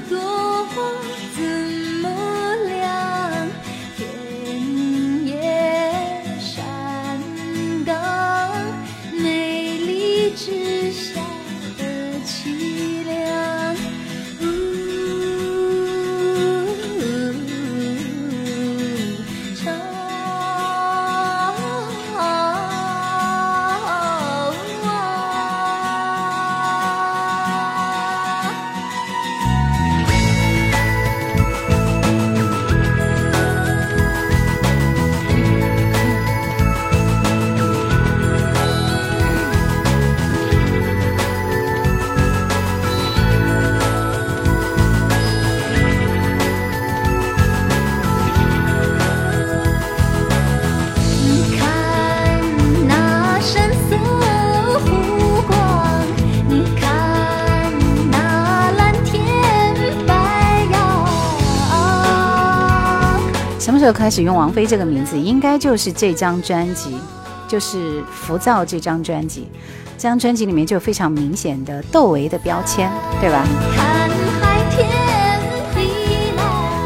[63.87, 65.17] 什么时候开始用王菲这个名字？
[65.17, 66.99] 应该就是这张专辑，
[67.47, 69.49] 就是《浮躁》这张专辑。
[69.97, 73.47] 这张专辑里面就有非常明显的窦唯的标签，对吧？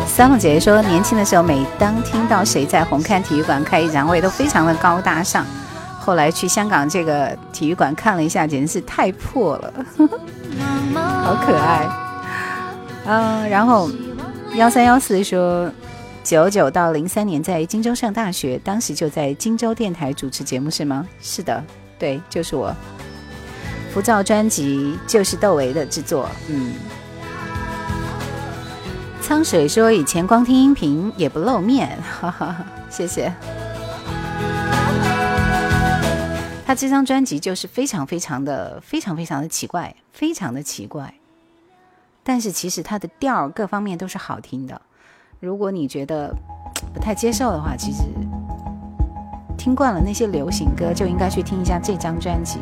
[0.07, 5.46] 三木姐姐说，年轻的时候，每当听到谁在红磡体育馆开演唱会，都非常的高大上。
[5.98, 9.72] 后来去香港这个体育馆看了一下，简直是太破了，
[11.24, 11.88] 好可爱。
[13.07, 13.90] 嗯，然后
[14.55, 15.70] 幺三幺四说，
[16.22, 21.08] 九九到零三年在荆州上大学，当时就在荆州电台主持节目，是吗？
[21.20, 21.64] 是的，
[21.98, 22.74] 对，就是我。
[23.92, 26.74] 浮躁专辑就是窦唯的制作，嗯。
[29.20, 33.32] 苍水说以前光听音频也不露面， 哈哈哈，谢谢。
[36.66, 41.12] 他这张专辑就是非常非常的非常非常的奇怪，非常的奇怪。
[42.22, 44.80] 但是其实他的调各方面都是好听的。
[45.41, 46.36] 如果你觉得
[46.93, 48.03] 不太接受的话，其实
[49.57, 52.59] 听惯了那些流行歌，就应该去听一下这张专辑。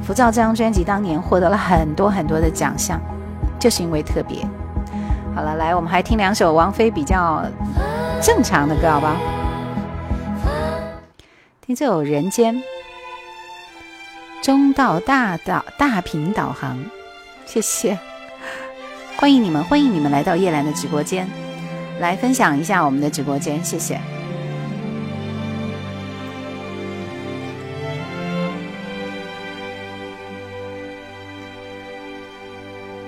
[0.00, 3.00] 浮躁这张专辑当年获得了很多很多的奖项，
[3.58, 4.46] 就是因为特别。
[5.34, 7.44] 好了，来，我们还听两首王菲比较
[8.20, 9.16] 正常的歌，好吧？
[11.66, 12.54] 听这首《人间》。
[14.40, 16.78] 中道大导大屏导航，
[17.46, 17.98] 谢谢，
[19.16, 21.28] 欢迎你们，欢迎你们来到叶兰的直播间，
[22.02, 24.00] 来分享一下我们的直播间，谢谢。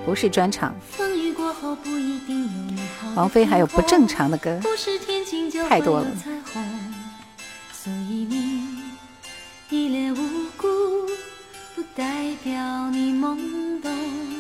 [0.07, 0.73] 不是专场，
[3.17, 4.61] 王菲还有不正常的歌，
[5.69, 6.07] 太多了。
[11.97, 14.34] 代表你懵懂。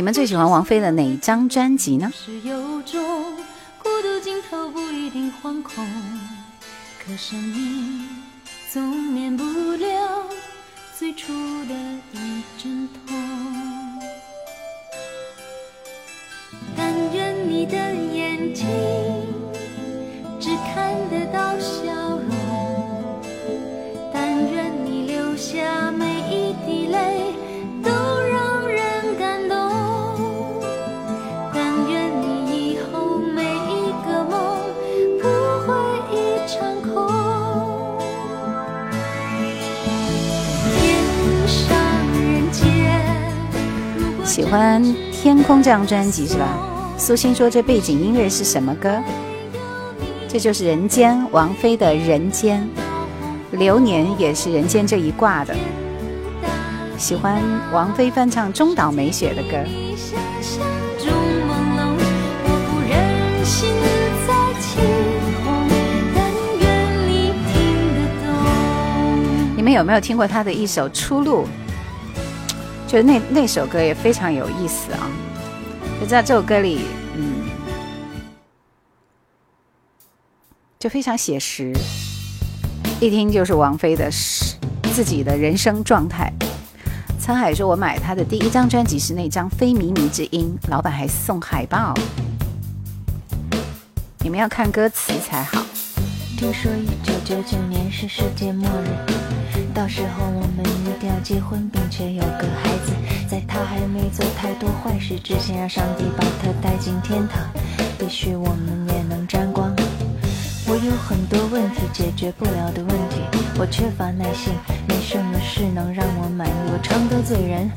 [0.00, 2.10] 你们最喜欢王菲的哪一张专辑呢？
[2.14, 3.36] 是有种
[3.82, 5.86] 孤独尽头不一定惶恐，
[7.04, 8.08] 可生命
[8.72, 10.24] 总免不了
[10.98, 11.34] 最初
[11.66, 11.74] 的
[12.14, 13.14] 一阵痛。
[16.74, 18.66] 但愿你的眼睛
[20.40, 23.20] 只看得到笑容，
[24.14, 26.09] 但愿你留下每。
[44.30, 46.56] 喜欢《天空》这张专辑是吧？
[46.96, 49.02] 苏欣说这背景音乐是什么歌？
[50.28, 52.64] 这就是《人间》，王菲的《人间》。
[53.58, 55.52] 流年也是《人间》这一挂的。
[56.96, 59.58] 喜欢王菲翻唱中岛美雪的歌。
[69.56, 71.42] 你们有没有听过她的一首《出路》？
[72.90, 75.08] 就那那首歌也非常有意思啊！
[76.00, 76.80] 就在这首歌里，
[77.14, 77.48] 嗯，
[80.76, 81.72] 就非常写实，
[83.00, 84.10] 一听就是王菲的
[84.92, 86.32] 自己的人生状态。
[87.20, 91.94] 沧海说：“我买他的第一张专辑是那张《非靡靡之音》，老板还送海报。
[94.18, 95.64] 你们要看歌词才好。”
[96.36, 100.64] 听说一九九九年是世界末日，到时候我们
[101.06, 102.92] 要结婚，并且有个孩子，
[103.28, 107.42] 在他还没做太多坏事之前，让上帝把他带进天堂。
[108.00, 109.74] 也许我们也能沾光。
[110.66, 113.20] 我有很多问题解决不了的问题，
[113.58, 114.52] 我缺乏耐心，
[114.88, 116.52] 没什么事能让我满意。
[116.72, 117.70] 我常得罪人，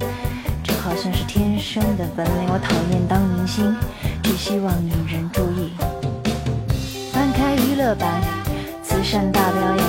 [0.63, 2.49] 这好像是天生的本领。
[2.49, 3.75] 我讨厌当明星，
[4.21, 5.71] 只希望引人注意。
[7.11, 8.21] 翻开娱乐版。
[8.83, 9.85] 慈善大表演，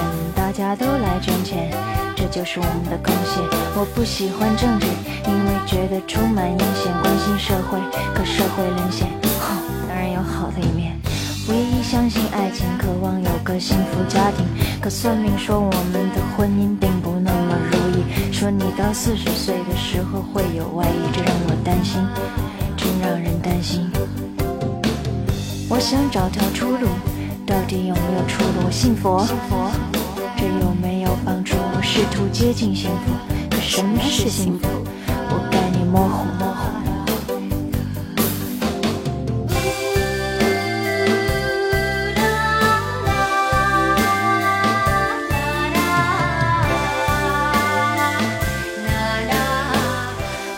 [0.57, 1.69] 大家都来捐钱，
[2.15, 3.43] 这就是我们的贡献。
[3.75, 4.87] 我不喜欢政治，
[5.27, 6.95] 因为觉得充满阴险。
[7.03, 7.77] 关心社会，
[8.15, 9.09] 可社会沦陷。
[9.41, 10.97] 哼，当然有好的一面。
[11.49, 14.47] 唯一相信爱情，渴望有个幸福家庭。
[14.81, 22.01] 可算命说我们的婚姻并不那么如意，说你到四十岁的时候会有外遇，这让我担心，
[22.77, 23.91] 真让人担心。
[25.69, 26.87] 我想找条出路。
[27.47, 28.71] 到底有没有出路？
[28.71, 29.21] 信佛，
[30.45, 31.57] 这有没有帮助？
[31.57, 33.13] 我试图接近幸福，
[33.51, 34.69] 可什么是幸福？
[35.31, 36.27] 我概念模糊。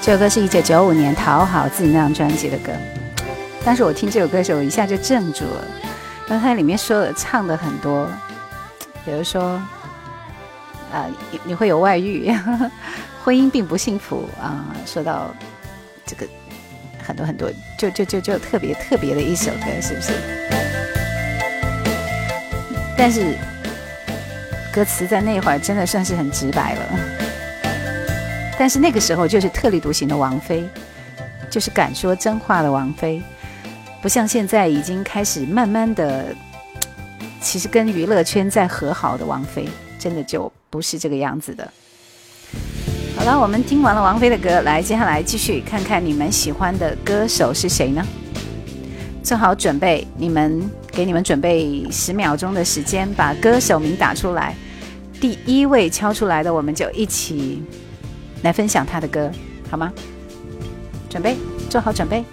[0.02, 2.72] 这首歌是一九九五年《讨好自己》那张专辑的歌，
[3.64, 5.64] 但是我听这首歌的时候，我一下就镇住了。
[6.26, 8.08] 然后它里面说的唱的很多，
[9.04, 9.60] 比如说，
[10.92, 12.30] 啊，你你会有外遇，
[13.24, 14.64] 婚姻并不幸福啊。
[14.84, 15.34] 说到
[16.04, 16.26] 这个
[17.02, 20.12] 很多很多，就就就就特别特别的一首歌，是不是？
[22.96, 23.36] 但是
[24.72, 26.82] 歌词在那会儿真的算是很直白了。
[28.58, 30.66] 但是那个时候就是特立独行的王菲，
[31.50, 33.22] 就是敢说真话的王菲。
[34.00, 36.34] 不像现在已经开始慢慢的，
[37.40, 39.68] 其实跟娱乐圈在和好的王菲，
[40.06, 41.68] 真的就不是这个样子的。
[43.16, 48.06] 好了，我们听完了王菲的歌，来，接下来继续看看你们喜欢的歌手是谁呢？
[49.24, 54.54] 做好准备，你们给你们准备十秒钟的时间，把歌手名打出来，
[55.20, 57.64] 第一位敲出来的，我们就一起
[58.42, 59.28] 来分享他的歌，
[59.68, 59.92] 好吗？
[61.10, 61.36] 准备，
[61.68, 62.24] 做好准备。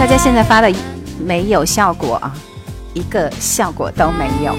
[0.00, 0.74] 大家现在发的
[1.22, 2.34] 没有效果啊，
[2.94, 4.56] 一个效果都没有。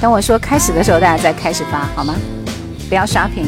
[0.00, 2.14] 等我说开始的时候，大家再开始发好吗？
[2.88, 3.44] 不要刷屏。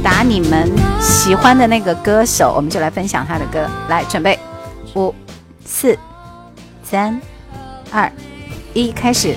[0.00, 3.68] 打你们喜欢的那个歌手，我们就来分享他的歌。
[3.88, 4.38] 来，准备，
[4.94, 5.12] 五。
[5.64, 5.98] 四、
[6.82, 7.20] 三、
[7.90, 8.10] 二、
[8.72, 9.34] 一，开始。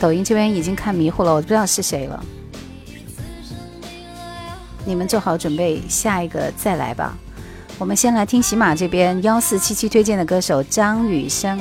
[0.00, 2.24] 抖音这边已经看迷糊了，我不知道是谁了。
[4.86, 7.16] 你们做好准备，下一个再来吧。
[7.78, 11.60] 我们先来听喜马这边幺四七七推荐的歌手张雨生。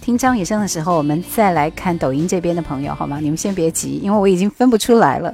[0.00, 3.18] 听张雨生的时候，我们再来看抖音这边的朋友，好吗？
[3.20, 5.32] 你们先别急，因为我已经分不出来了。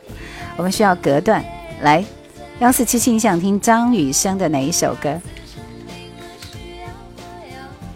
[0.56, 1.44] 我们需要隔断
[1.80, 2.04] 来。
[2.60, 5.18] 幺四七七，你想听张雨生的哪一首歌？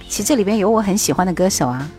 [0.08, 1.90] 其实这里边有我很喜欢的歌手啊。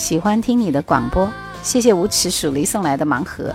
[0.00, 1.30] 喜欢听你的广播，
[1.62, 3.54] 谢谢无耻鼠狸送来的盲盒。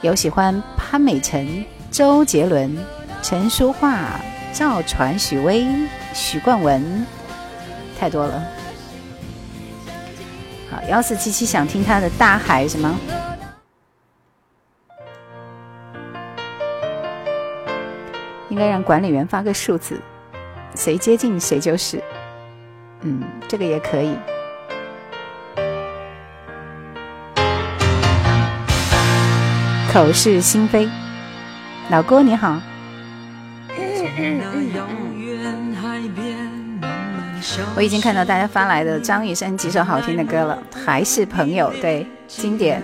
[0.00, 2.78] 有喜欢潘美辰、周杰伦、
[3.22, 4.20] 陈淑桦、
[4.52, 5.66] 赵传、许巍、
[6.14, 7.04] 许冠文，
[7.98, 8.40] 太多了。
[10.70, 12.96] 好，幺四七七想听他的《大海》什么？
[18.48, 20.00] 应该让管理员发个数字，
[20.76, 22.00] 谁接近谁就是。
[23.00, 24.16] 嗯，这个也可以。
[29.92, 30.88] 口是心非，
[31.90, 32.58] 老郭你好。
[37.76, 42.82] 我已经看到大家发来的张雨生几首好听的歌了，还是朋友对经典。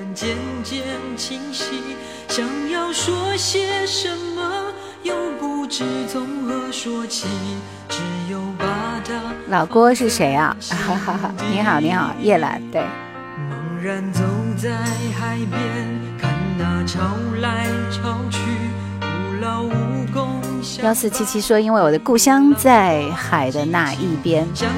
[9.48, 10.54] 老郭是谁啊？
[10.61, 12.84] 哈哈哈，你好你好，叶兰对。
[20.82, 24.70] 幺四七七说：“因为我的故乡在海的那一边。”天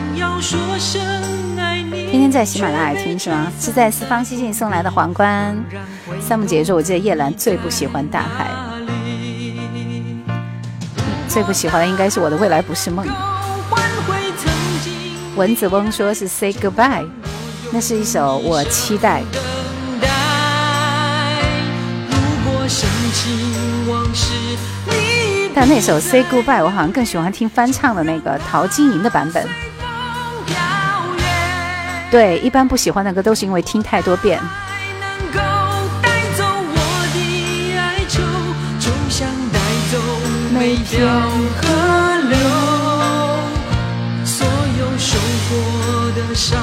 [2.21, 3.51] 天在喜马拉雅听是吗？
[3.61, 5.57] 是在四方西信送来的皇冠。
[6.21, 8.51] 三木姐说：“我记得叶兰最不喜欢大海，
[11.29, 13.07] 最不喜欢的应该是我的未来不是梦。”
[15.37, 17.07] 蚊子翁说是 “Say Goodbye”，
[17.73, 19.23] 那是一首我期待。
[25.61, 29.47] 但那首《Say Goodbye》，我好像更喜欢听翻唱的那个陶晶莹的版本。
[32.11, 34.41] 对，一般不喜欢的歌都是因为听太多遍。
[40.59, 41.07] 每条
[41.61, 41.69] 河
[42.31, 42.39] 流，
[44.25, 44.47] 所
[44.79, 45.19] 有受
[45.51, 46.59] 过的伤，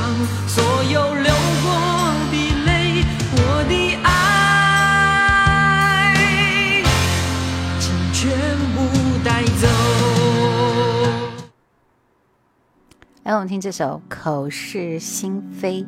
[0.48, 1.14] 所有
[13.28, 15.86] 来我们听这首《口是心非》，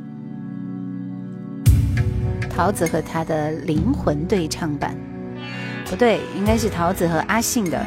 [2.49, 4.93] 桃子和他的灵魂对唱版。
[5.85, 7.81] 不对，应该是桃子和阿信的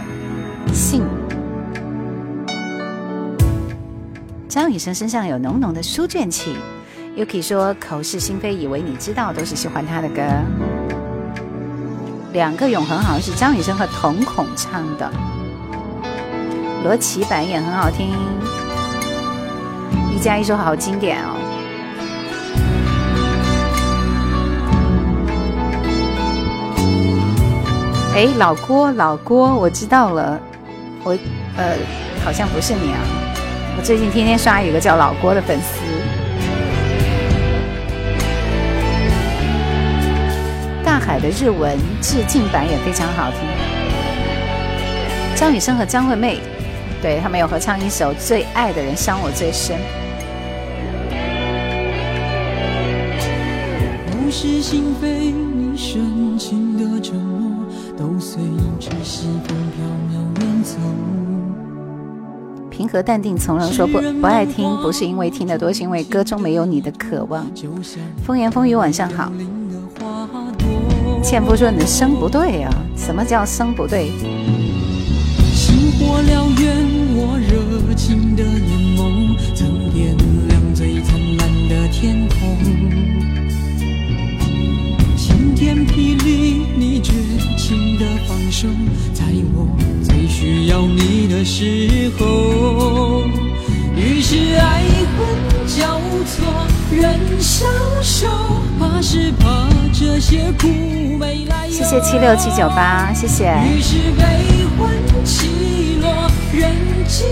[0.72, 1.02] 《信》。
[4.48, 6.56] 张雨生身上有浓浓的书卷气
[7.14, 10.22] ，Yuki 说口是心非，以为你知道，都是喜欢他的歌。
[12.32, 15.12] 两个永恒好像是张雨生和瞳孔唱的，
[16.84, 18.14] 罗琦版也很好听。
[20.14, 21.36] 一加一说好经典哦。
[28.14, 30.38] 哎，老郭，老郭，我知道了，
[31.02, 31.16] 我
[31.56, 31.74] 呃，
[32.22, 32.98] 好像不是你啊。
[33.76, 35.80] 我最近天天刷一个叫老郭的粉丝。
[40.84, 43.40] 大海的日文致敬版也非常好听。
[45.34, 46.38] 张雨生和张惠妹，
[47.00, 49.74] 对他们有合唱一首《最爱的人伤我最深》。
[54.34, 57.66] 是心非，你深情的承诺，
[57.98, 58.42] 都随
[58.80, 60.78] 着西风飘渺远走。
[62.70, 67.46] 平和淡定从容说不不爱听，不是因为听得多，是因为歌中没有你的渴望。
[68.24, 69.30] 风言风语晚上好。
[71.22, 74.10] 倩夫说你的声不对呀，什么叫声不对？
[75.52, 76.74] 星火燎原，
[77.14, 78.42] 我热情的
[91.42, 93.24] 的时候。
[93.96, 94.84] 于是爱
[95.18, 96.46] 恨交错，
[96.92, 97.66] 人消
[98.00, 98.28] 瘦，
[98.78, 100.68] 怕是怕这些苦
[101.18, 101.72] 没来由。
[101.72, 103.52] 谢谢七六七九八，谢谢。
[103.66, 104.22] 于是悲
[104.78, 104.88] 欢
[105.24, 106.70] 起落，人
[107.08, 107.26] 静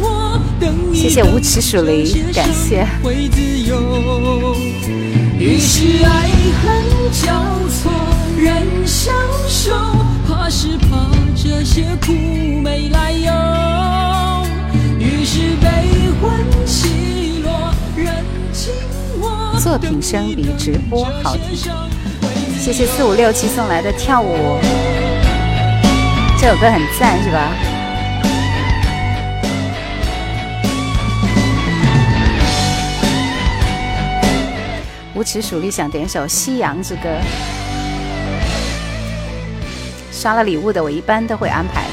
[0.00, 2.86] 我等一谢谢无耻鼠狸，感谢。
[3.02, 4.54] 会自由。
[5.38, 6.30] 于是爱
[6.62, 7.34] 恨交
[7.68, 7.90] 错，
[8.38, 9.12] 人消
[9.48, 9.72] 瘦，
[10.26, 11.10] 怕是怕
[11.48, 12.12] 这些苦
[12.60, 13.32] 没来由。
[14.98, 18.12] 于是悲欢起落，人
[18.52, 18.72] 静
[19.20, 21.70] 我作品声比直播好听。
[22.58, 24.58] 谢谢四五六七送来的跳舞，
[26.36, 27.52] 这首歌很赞是吧？
[35.14, 37.08] 无耻鼠力想点首《夕阳之歌》，
[40.26, 41.86] 刷了礼物的我一般都会安排。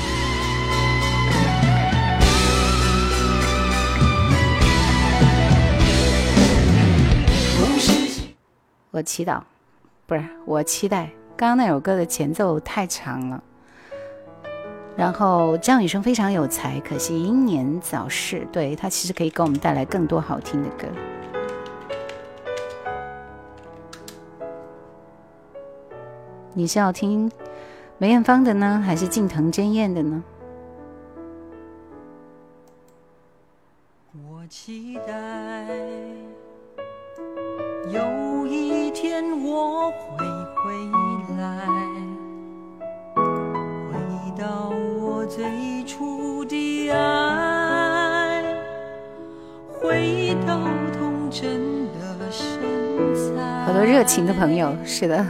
[8.90, 9.40] 我祈祷，
[10.08, 11.12] 不是我期待。
[11.38, 13.44] 刚刚那首歌的前奏太长了，
[14.98, 18.48] 然后张雨生非常有才，可惜英年早逝。
[18.52, 20.88] 对他其实可以给我们带来更多好听的歌。
[26.56, 27.32] 你是要听
[28.04, 30.22] 梅艳芳的呢，还是近藤真彦的呢？
[34.28, 35.66] 我期待
[37.88, 40.18] 有一天我会
[40.58, 40.74] 回
[41.40, 41.66] 来，
[43.16, 43.96] 回
[44.38, 48.44] 到我最初的爱，
[49.80, 50.60] 回到
[50.92, 52.60] 童真的身
[53.16, 53.64] 材。
[53.66, 55.26] 好多热情的朋友，是的。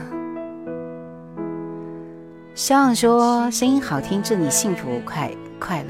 [2.56, 5.90] 希望说声音好听，祝你幸福快快乐，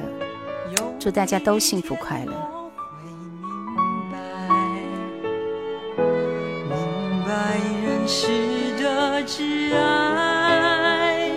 [0.97, 2.31] 祝大家都幸福快乐。
[6.69, 7.33] 明白
[7.83, 8.29] 人世
[8.81, 11.31] 的挚爱，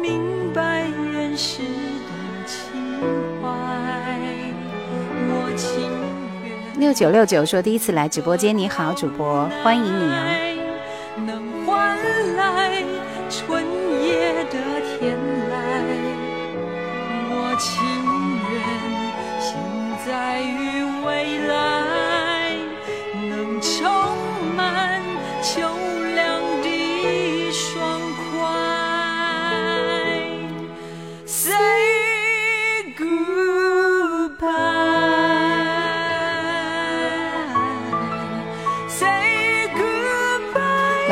[0.00, 1.66] 明白人世的
[2.46, 2.98] 情
[3.42, 3.46] 怀，
[5.28, 5.90] 我情
[6.48, 10.24] 愿六九六九说第一次来直播间，你好，主播，欢迎你啊！
[11.26, 11.94] 能换
[12.36, 12.82] 来
[13.28, 13.62] 春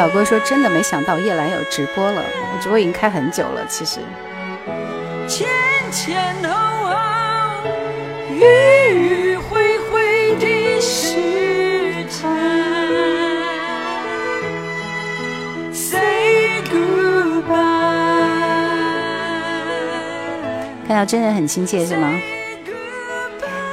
[0.01, 2.25] 老哥说真的没想到叶兰有直播了，
[2.55, 4.01] 我直播已经开很久了，其实。
[5.29, 5.47] 前
[5.93, 6.49] 前后
[6.89, 7.69] 后，
[8.31, 8.41] 迂
[8.95, 9.91] 迂回回。
[15.71, 17.51] Say goodbye，
[20.89, 22.11] 看到真人很亲切是吗？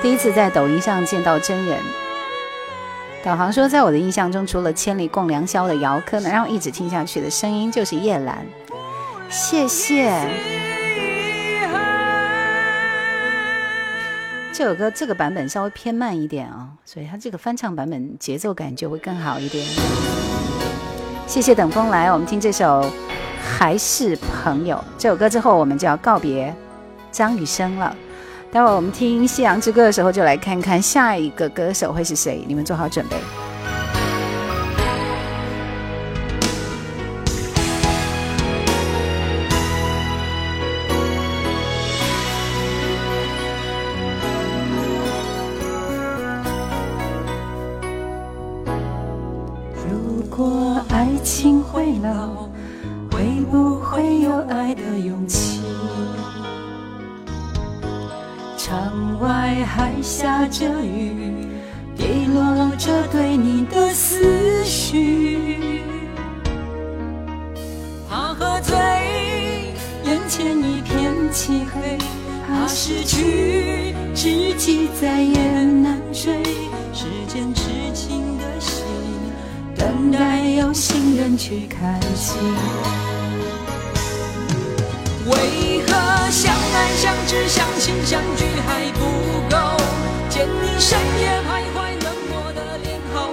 [0.02, 1.78] 第一次在抖音上见到真人。
[3.24, 8.46] 导航说，在我的印象中，除了千里共良宵的姚科，能让我一直听下去的声音就是叶兰。
[9.30, 10.14] 谢谢。
[14.54, 19.66] 这首歌这个版本稍微偏慢一点啊，所以它这个翻唱版本节奏感就会更好一点。
[21.28, 22.82] 谢谢等风来，我们听这首
[23.44, 26.56] 《还是朋友》这首歌之后，我们就要告别
[27.12, 27.94] 张雨生了。
[28.50, 32.44] 待会儿我们听《夕阳之歌》的时候，就来看看下一个歌手会是谁。
[32.48, 33.47] 你们做好准备。
[60.20, 61.14] 下着雨，
[61.96, 65.84] 滴落着对你的思绪。
[68.10, 68.76] 怕喝醉，
[70.06, 72.00] 眼前一片漆黑；
[72.48, 76.44] 怕失去，知己再也难追。
[76.92, 77.62] 时间痴
[77.94, 78.84] 情的心，
[79.76, 82.40] 等待有心人去开启。
[85.28, 85.94] 为何
[86.32, 89.06] 相爱相知相亲相聚还不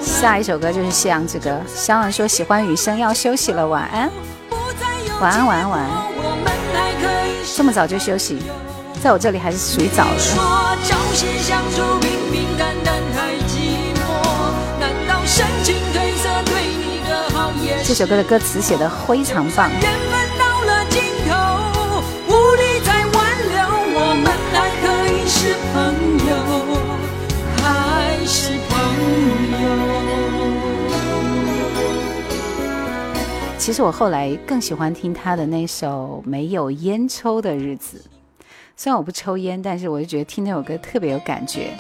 [0.01, 1.51] 下一首歌就是《夕阳之歌》。
[1.75, 4.11] 小婉说喜欢雨声，要休息了，晚安。
[5.21, 5.91] 晚安，晚安，晚安。
[7.55, 8.43] 这么早就休息，
[9.03, 10.19] 在我这里还是属于早的。
[10.19, 10.43] 说
[10.85, 14.01] 朝夕相处，平平淡淡太寂寞。
[14.81, 17.53] 难道深情褪色对你的好
[17.85, 19.71] 这首歌的歌词写的非常棒。
[33.65, 37.97] 其实我后来更喜欢听他的那首《没有烟抽的日子》，
[38.77, 41.71] 虽然我不抽烟，但是我就觉得听那首歌特别有感觉。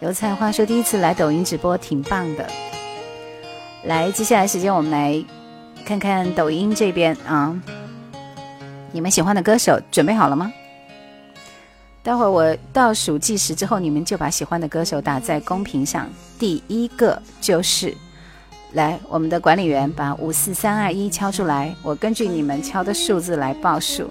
[0.00, 2.44] 油菜花说第一次来抖音直播挺棒的。
[3.84, 5.24] 来，接下来时间我们来
[5.84, 7.56] 看看抖音这边啊，
[8.90, 10.52] 你们喜欢的歌手准备好了吗？
[12.02, 16.10] 待会儿我倒数计时之后，你们就把喜欢的歌手打在公屏上。
[16.36, 17.96] 第一个就是。
[18.72, 24.08] 来，我们的管理员把五四三二一敲出来，我根据你们敲的数字来报数。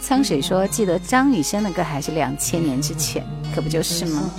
[0.00, 4.30] 苍水说：“记得张雨生的歌还是两千年之前，可不就是吗？”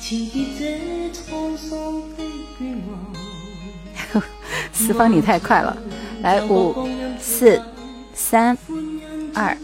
[4.72, 5.76] 四方你太快了，
[6.22, 6.88] 来五
[7.20, 7.60] 四
[8.14, 8.56] 三
[9.34, 9.56] 二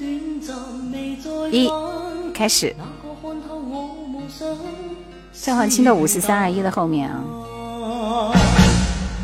[1.51, 1.71] 一，
[2.33, 2.75] 开始。
[5.33, 7.21] 张焕清的五四三二一的后面啊。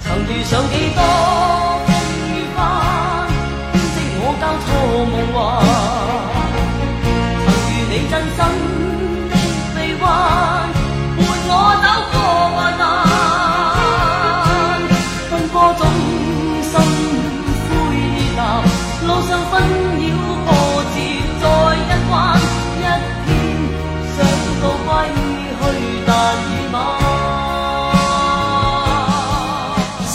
[0.02, 1.02] 曾遇上幾多
[1.86, 1.88] 風
[2.26, 3.28] 雨翻，
[3.72, 4.68] 編織我交錯
[5.06, 5.69] 夢幻。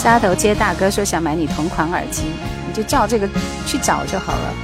[0.06, 2.26] 沙头街大哥说想买你同款耳机，
[2.64, 3.28] 你就照这个
[3.66, 4.54] 去找就好了。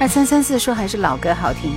[0.00, 1.70] 二三三四说还是老歌好听。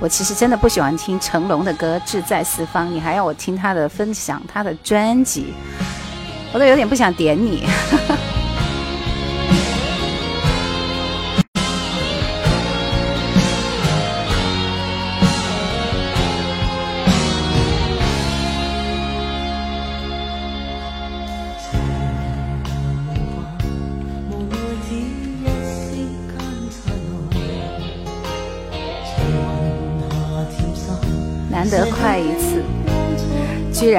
[0.00, 5.52] 我其实真的不喜欢听成龙的歌《志在四方》，你还要我听他的分享他的专辑，
[6.54, 7.68] 我都有点不想点你。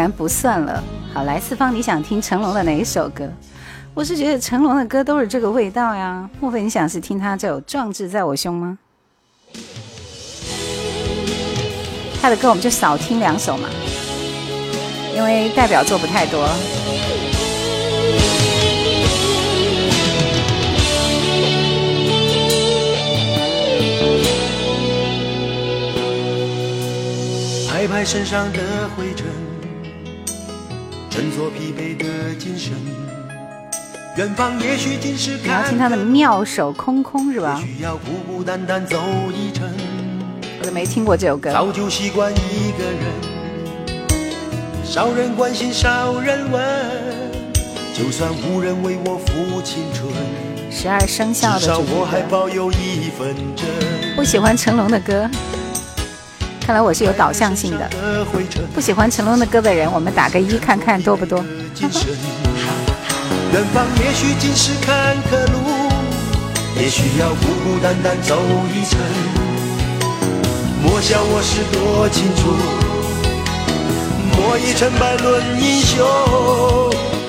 [0.02, 0.84] 然不算了。
[1.14, 3.30] 好，来四方，你想听成龙的哪一首歌？
[3.94, 6.28] 我是觉得成龙的歌都是这个味道呀。
[6.40, 8.80] 莫非你想是听他这首《壮志在我胸》吗？
[12.20, 13.70] 他的歌我们就少听两首嘛，
[15.16, 16.48] 因为代表作不太多。
[27.70, 28.60] 拍拍身上的
[28.96, 29.26] 灰尘，
[31.12, 32.72] 珍作疲惫的精神。
[34.16, 37.62] 远方也许尽是你要听他的妙手空空是吧？
[37.62, 38.98] 需要孤孤单单走
[39.30, 39.70] 一程。
[40.62, 41.52] 我都没听过这首歌。
[41.52, 43.04] 早就习惯一个人，
[44.86, 46.64] 少人关心少人问，
[47.94, 50.10] 就算无人为我付青春，
[50.72, 52.22] 十二生肖的我还
[52.56, 54.16] 有一份真。
[54.16, 55.30] 不喜欢成龙的歌，
[56.72, 57.90] 看来我是有导向性的。
[58.74, 61.44] 不喜欢成龙的歌的人，我们打个一看看多不多。
[61.76, 62.08] 精神。
[63.52, 65.60] 远方也许尽是坎坷路，
[66.80, 68.40] 也需要孤孤单单走
[68.72, 68.98] 一程。
[70.82, 72.56] 莫笑我是多情处，
[74.38, 76.00] 莫以成败论英雄。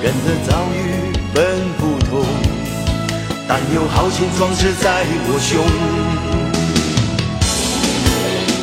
[0.01, 1.43] 人的遭遇本
[1.77, 2.23] 不同，
[3.45, 6.32] 但有豪情壮志在我胸。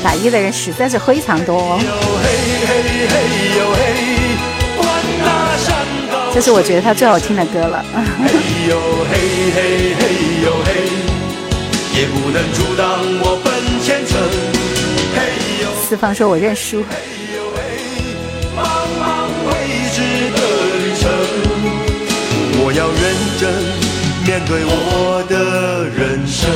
[0.03, 1.79] 打一的人实在是非常多、哦。
[6.33, 7.85] 这是我觉得他最好听的歌了。
[11.93, 14.17] 也不能阻挡我奔前程。
[15.87, 16.83] 四方说我认输，
[18.57, 18.63] 茫
[18.97, 19.51] 茫未
[19.93, 20.39] 知的
[20.79, 21.11] 旅程，
[22.63, 23.03] 我要认
[23.39, 23.43] 真
[24.25, 25.35] 面对我的
[25.89, 26.49] 人生。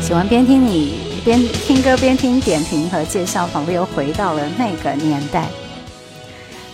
[0.00, 5.48] 喜欢边听你边听歌边听点评和介绍，仿佛又回到了那个年代。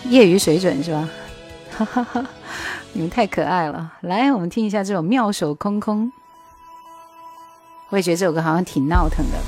[0.09, 1.09] 业余水准是吧？
[1.71, 2.27] 哈哈哈，
[2.93, 3.93] 你们太可爱了。
[4.01, 6.07] 来，我们听一下这首《妙手空空》。
[7.91, 9.39] 我也觉得这首歌好像挺闹腾的。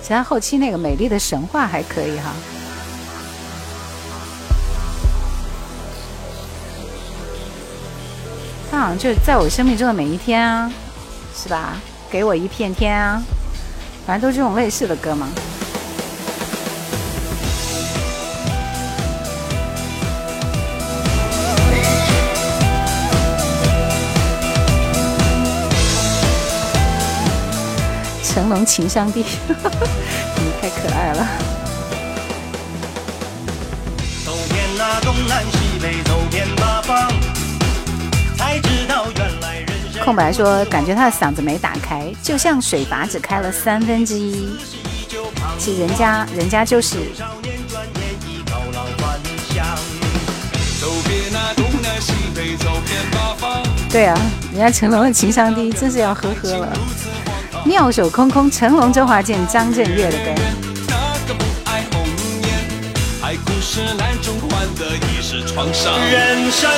[0.00, 2.32] 其他后期那个《美丽的神话》还可以哈。
[8.70, 10.72] 它好像就是在我生命中的每一天啊，
[11.36, 11.76] 是吧？
[12.12, 13.22] 给我一片天啊，
[14.06, 15.26] 反正都是这种类似的歌嘛。
[28.22, 31.26] 成龙情商低， 你太可爱了。
[34.22, 36.20] 走遍那东南西北，走
[40.04, 44.50] 空白说，感觉他的嗓子没打开，就像水阀只开了三分之一。
[45.58, 49.18] 其实人家人家就是少年转眼已高老还
[49.54, 49.64] 乡。
[50.80, 53.62] 走遍那东南西北，走遍八方。
[53.90, 54.18] 对啊，
[54.50, 56.76] 人家成龙的情商低，真是要呵呵了。
[57.64, 60.32] 妙手空空，成龙、周华健、张震岳的歌。
[60.88, 60.94] 那
[61.28, 62.04] 个不爱红
[62.42, 62.48] 颜，
[63.22, 65.96] 爱故事难中换的已是创伤。
[65.96, 66.68] 人生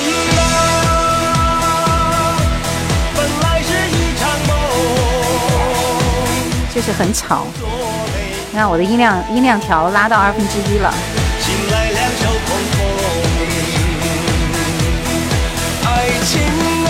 [6.74, 7.46] 就是很吵。
[8.50, 10.92] 你看我的音量音量条拉到二分之一了。
[16.24, 16.83] 情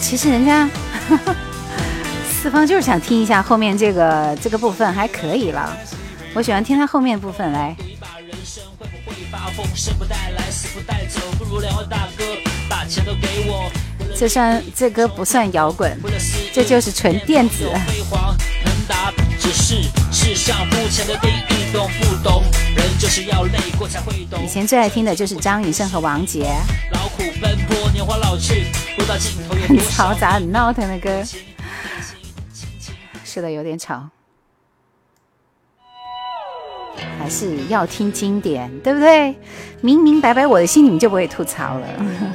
[0.00, 0.68] 其实人家
[2.28, 5.76] 四方就是想听一下后面这个这个部分还可以了。
[6.34, 7.74] 我喜欢听他后面部分来。
[14.16, 15.98] 这算这歌不算摇滚，
[16.52, 17.68] 这就是纯电子。
[20.22, 22.44] 世上肤浅的定义，懂不懂？
[22.76, 24.46] 人就是要累过才会懂以。
[24.46, 26.44] 前最爱听的就是张雨生和王杰，
[26.92, 28.66] 劳苦奔波，年华老去，
[28.96, 30.16] 不到尽头有很嘈？
[30.16, 31.24] 杂、很闹腾的歌。
[33.24, 34.08] 是的，有点吵。
[37.18, 39.34] 还是要听经典，对不对？
[39.80, 41.86] 明明白白我的心，你们就不会吐槽了。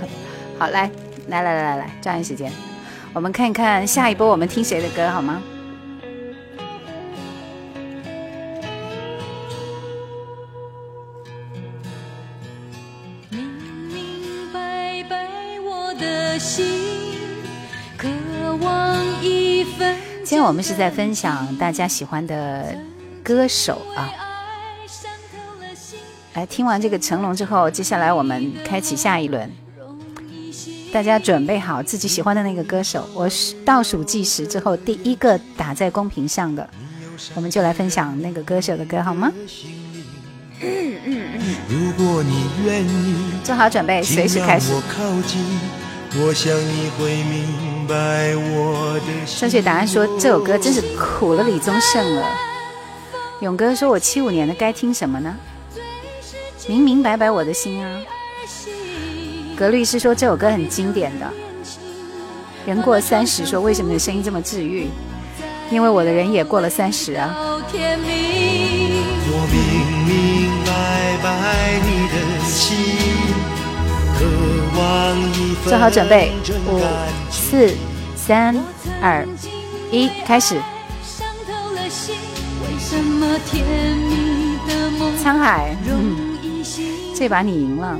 [0.59, 0.91] 好，来，
[1.29, 2.51] 来来来来来，抓紧时间，
[3.13, 5.41] 我们看一看下一波我们听谁的歌好吗？
[16.39, 16.65] 心，
[17.97, 18.07] 渴
[18.57, 19.95] 望一份。
[20.23, 22.75] 今天我们是在分享大家喜欢的
[23.23, 24.09] 歌手啊。
[26.33, 29.51] 来，听完这个成龙之后，接下来我们开启下一轮。
[30.91, 33.29] 大家准备好自己喜欢的那个歌手，我
[33.65, 36.69] 倒数计时之后第一个打在公屏上的，
[37.33, 39.31] 我们就来分享那个歌手的歌好吗？
[41.67, 44.73] 如果你愿意，做好准备，随时开始。
[46.19, 49.41] 我想你会明白我的心。
[49.41, 52.23] 正确答案说这首歌真是苦了李宗盛了。
[53.41, 55.35] 勇哥说：“我七五年的该听什么呢？
[56.67, 57.99] 明明白白我的心啊。”
[59.55, 61.31] 格律师说这首歌很经典的。
[62.65, 64.87] 人过三十说为什么你的声音这么治愈？
[65.69, 67.35] 因为我的人也过了三十啊。
[67.37, 67.57] 我
[69.53, 69.61] 明
[70.07, 71.27] 明白白
[71.85, 73.56] 你的心，渴望一份
[75.65, 76.31] 做好准备，
[76.67, 76.79] 五、
[77.31, 77.73] 四、
[78.15, 78.55] 三、
[79.01, 79.27] 二、
[79.91, 80.55] 一，开始。
[85.23, 86.15] 沧海，嗯，
[87.15, 87.99] 这把你赢了。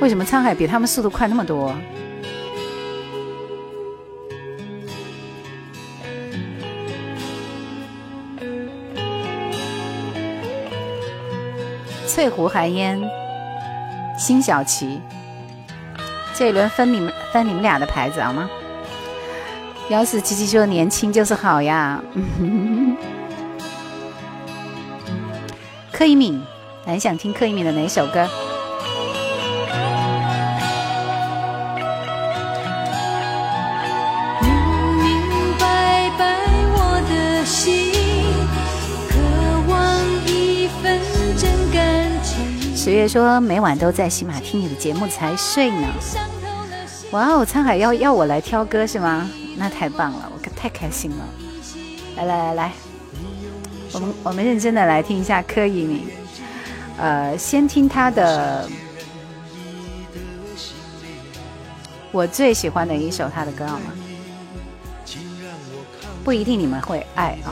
[0.00, 1.74] 为什么沧海比他们速度快那么多？
[12.06, 13.00] 翠湖寒烟，
[14.24, 14.98] 辛晓琪，
[16.34, 18.48] 这一轮分你们分你们俩的牌子好吗？
[19.90, 22.00] 幺四七七说年轻就是好呀。
[25.92, 26.42] 柯以敏，
[26.86, 28.26] 很想听柯以敏的哪首歌？
[42.84, 45.88] 十月说每晚都在喜马听你的节目才睡呢。
[47.12, 49.26] 哇哦，沧海要要我来挑歌是吗？
[49.56, 51.26] 那太棒了，我可太开心了。
[52.18, 52.72] 来来来来，
[53.90, 56.02] 我们我们认真的来听一下柯以敏。
[56.98, 58.68] 呃，先听他的，
[62.12, 63.86] 我最喜欢的一首他的歌好吗？
[66.22, 67.48] 不一定你们会爱啊。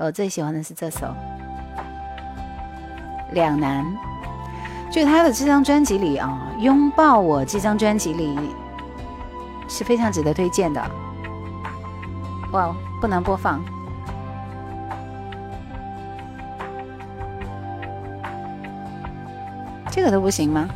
[0.00, 1.06] 我最喜欢的是这首
[3.32, 3.84] 《两难》。
[4.92, 8.38] 就他的这张专辑里啊，《拥抱我》这张专辑里
[9.68, 10.80] 是非常值得推荐的。
[12.52, 13.60] 哇，不能播放。
[19.90, 20.68] 这个都不行吗？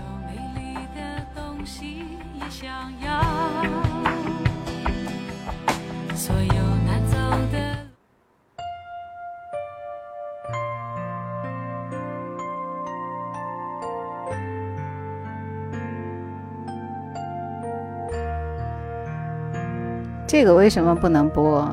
[20.43, 21.65] 这个为什么不能播？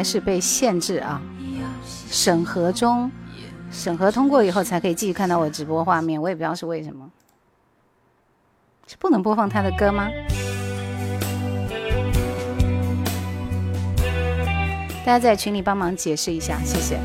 [0.00, 1.20] 在是被限制啊，
[2.10, 3.10] 审核中，
[3.70, 7.06] 审核通过以后才可以继续看到我直播画面，我也不知道是为什么。
[8.86, 10.08] 是不能播放他的歌吗？
[15.04, 16.78] 大家在群里帮忙解释一下，谢。
[16.80, 16.98] 谢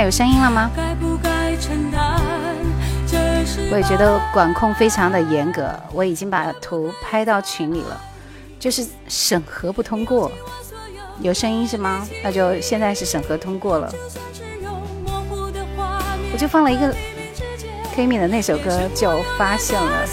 [0.00, 0.70] 在有声音了吗？
[3.70, 8.00] 我也觉得管控非常的严格，我已经把图拍到群里了，
[8.58, 10.32] 就是审核不通过，
[11.20, 12.08] 有声音是吗？
[12.24, 13.92] 那就现在是审核通过了。
[16.32, 16.94] 我就放了一个
[17.94, 20.06] Kimi 的那首歌，就发现了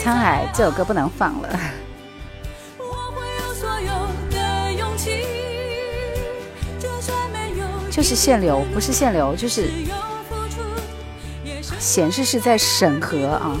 [0.04, 1.48] 《沧海》这首歌不能放了。
[8.02, 9.70] 是限流，不是限流，就是
[11.78, 13.56] 显示是在审核啊。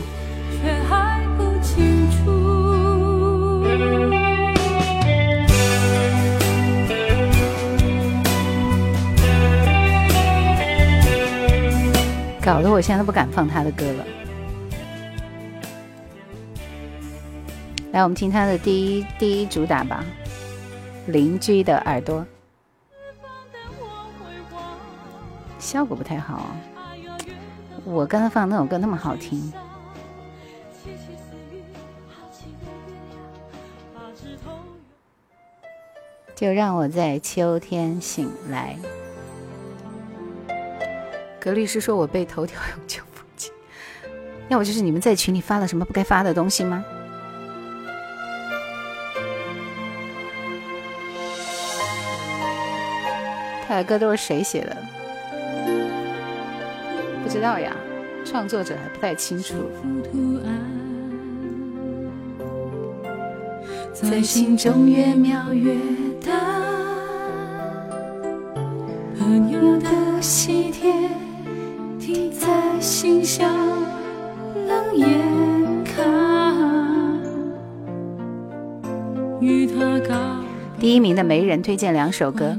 [12.44, 14.04] 搞得我现在都不敢放他的歌了。
[17.92, 20.04] 来，我们听他的第一第一主打吧，
[21.12, 22.20] 《邻居的耳朵》，
[25.72, 26.34] 效果不太好。
[26.34, 26.56] 啊
[27.82, 29.52] 我刚才放那首歌那么好听，
[36.36, 38.76] 就让我在秋天醒来。
[41.40, 43.50] 格律师说：“我被头条永久封禁，
[44.48, 46.84] 要不就是你们在群里发了什么不该发的东西吗？”
[53.66, 54.76] 他的歌都是谁写的？
[57.32, 57.74] 不知道呀，
[58.26, 59.54] 创作者还不太清楚。
[63.90, 65.74] 在心中越描越
[66.22, 66.30] 大，
[69.18, 70.92] 朋友的喜帖。
[72.38, 73.50] 在心上
[74.66, 75.08] 冷眼
[75.84, 76.04] 看。
[79.40, 80.14] 与他告
[80.78, 82.54] 第一名的媒人推荐两首歌。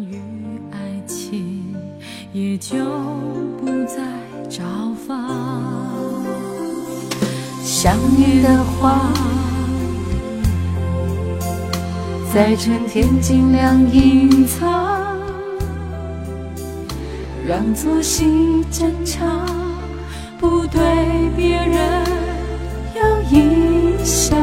[0.71, 1.63] 爱情
[2.31, 2.75] 也就
[4.55, 4.63] 找
[5.07, 5.17] 访。
[7.63, 8.99] 相遇的花，
[12.31, 15.17] 在春天尽量隐藏。
[17.47, 19.27] 让作息正常，
[20.39, 20.80] 不对
[21.35, 22.03] 别人
[22.93, 23.01] 有
[23.35, 24.38] 影响。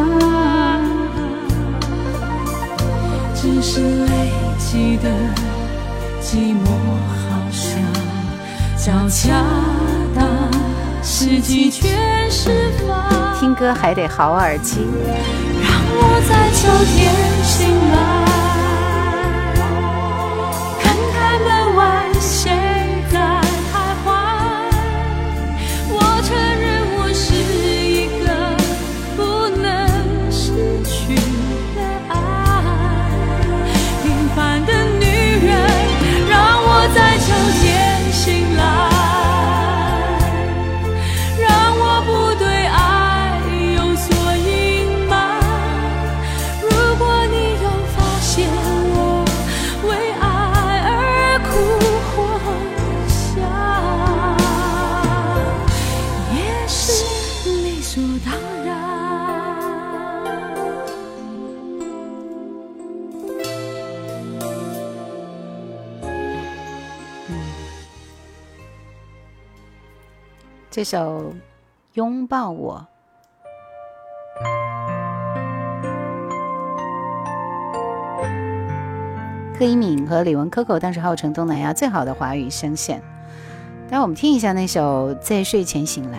[3.33, 5.09] 只是累积的
[6.21, 6.67] 寂寞，
[7.15, 7.81] 好像
[8.77, 9.45] 交加
[11.23, 12.51] 时机全释
[12.89, 13.39] 放。
[13.39, 14.79] 听歌还得好耳机。
[15.61, 18.30] 让我在秋天醒来。
[70.81, 71.35] 这首
[71.93, 72.89] 《拥抱我》，
[79.59, 83.03] 柯以敏和李玟 Coco 当时号称东南亚最好的华语声线。
[83.91, 86.19] 待会我们听一下那首《在睡前醒来》。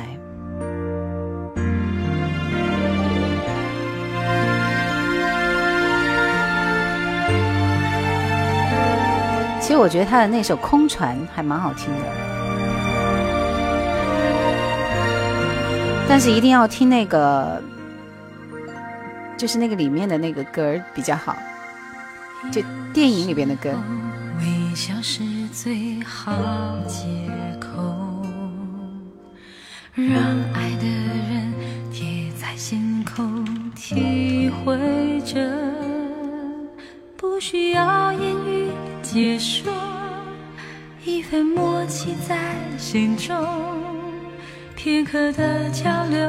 [9.59, 12.30] 其实我觉得他的那首《空船》还蛮好听的。
[16.11, 17.63] 但是一定要听那个，
[19.37, 21.37] 就是那个里面的那个歌比较好，
[22.51, 22.61] 就
[22.93, 23.69] 电影里边的歌。
[24.41, 25.23] 微笑是
[25.53, 26.33] 最好
[26.85, 27.05] 借
[27.61, 28.25] 口，
[29.95, 30.13] 让
[30.53, 31.53] 爱的人
[31.93, 33.23] 贴在心口，
[33.73, 35.39] 体会着，
[37.15, 38.69] 不需要言语
[39.01, 39.71] 解说，
[41.05, 43.80] 一份默契在心中。
[44.83, 46.27] 片刻的交流，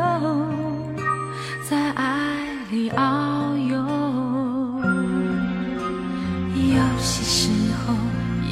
[1.67, 3.79] 在爱里遨游。
[6.55, 7.49] 有些时
[7.79, 7.95] 候，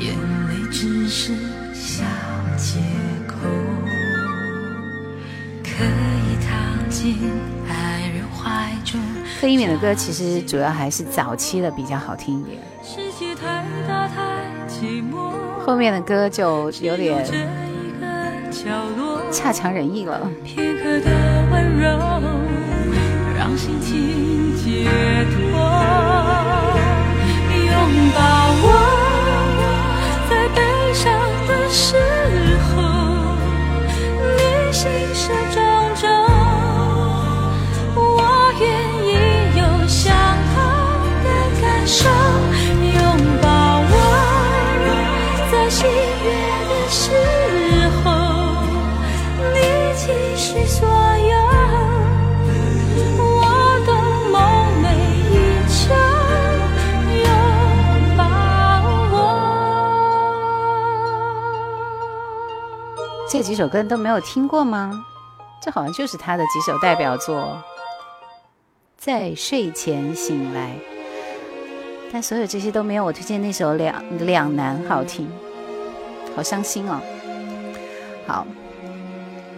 [0.01, 0.17] 眼
[0.49, 1.35] 泪只是
[1.75, 2.03] 小
[2.57, 2.81] 借
[3.29, 3.35] 口，
[5.63, 7.19] 可以躺进
[7.69, 8.99] 爱人怀中。
[9.39, 12.59] 柯以敏的歌其实主要还是早期的比较好听一点，
[15.63, 17.23] 后面的歌就有点
[19.31, 20.31] 恰强人意了。
[20.44, 21.89] 片刻的温柔
[23.36, 24.89] 让心情解
[25.32, 25.40] 脱。
[27.52, 28.20] 拥抱
[28.62, 28.80] 我
[63.41, 65.03] 这几首歌你都没有听过吗？
[65.62, 67.57] 这好像就是他的几首代表作。
[68.99, 70.75] 在睡前醒来，
[72.12, 75.27] 但所有这些都没有我推荐那首《两两难》好听，
[76.37, 77.01] 好伤心哦。
[78.27, 78.47] 好，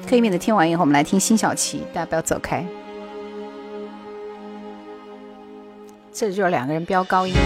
[0.08, 2.64] 可以免的听完以后，我们来听辛晓琪，大家不要走开。
[6.12, 7.40] 这里就是两个人飙高音了。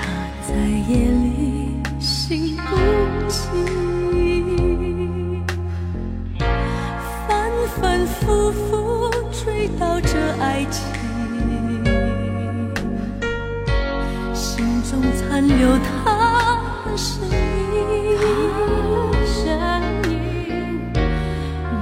[0.00, 0.08] 他
[0.48, 0.54] 在
[0.88, 1.10] 夜
[8.20, 10.10] 反复复追悼着
[10.40, 10.84] 爱情，
[14.34, 18.18] 心中残留他的身影，
[19.24, 19.58] 身
[20.10, 20.92] 影，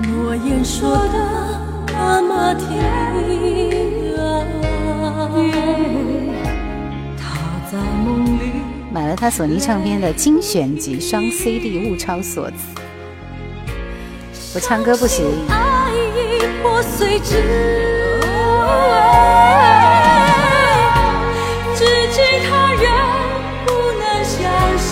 [0.03, 2.85] 诺言说的那么甜
[4.17, 4.21] 啊。
[7.17, 7.21] 他
[7.71, 8.39] 在梦里。
[8.93, 12.57] 买了他索尼唱片的精选集双 CD 物超所值。
[14.55, 15.27] 我唱歌不行，
[16.63, 17.33] 破碎之
[21.75, 22.17] 至今
[22.49, 22.85] 他仍
[23.67, 23.69] 不
[23.99, 24.39] 能相
[24.79, 24.87] 信。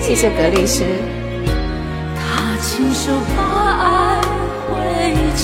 [0.00, 0.84] 谢谢格律师。
[2.16, 2.20] 他
[2.60, 3.38] 亲手把
[3.82, 4.20] 爱
[4.68, 4.72] 挥
[5.34, 5.40] 起。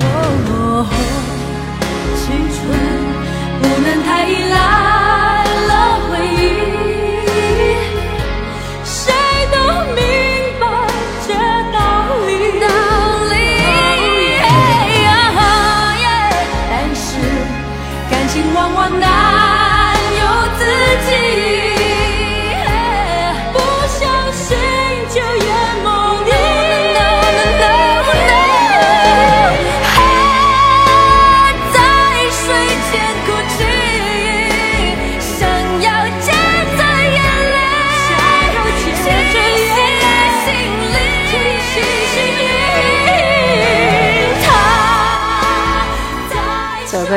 [0.00, 0.86] 哦，
[2.16, 2.22] 青
[2.54, 2.58] 春
[3.60, 4.54] 不能太依赖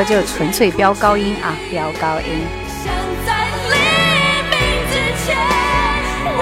[0.08, 2.26] 就纯粹飙高音啊，飙高音。
[2.82, 2.90] 想
[3.26, 3.74] 在黎
[4.48, 4.56] 明
[4.88, 5.36] 之前
[6.38, 6.40] 忘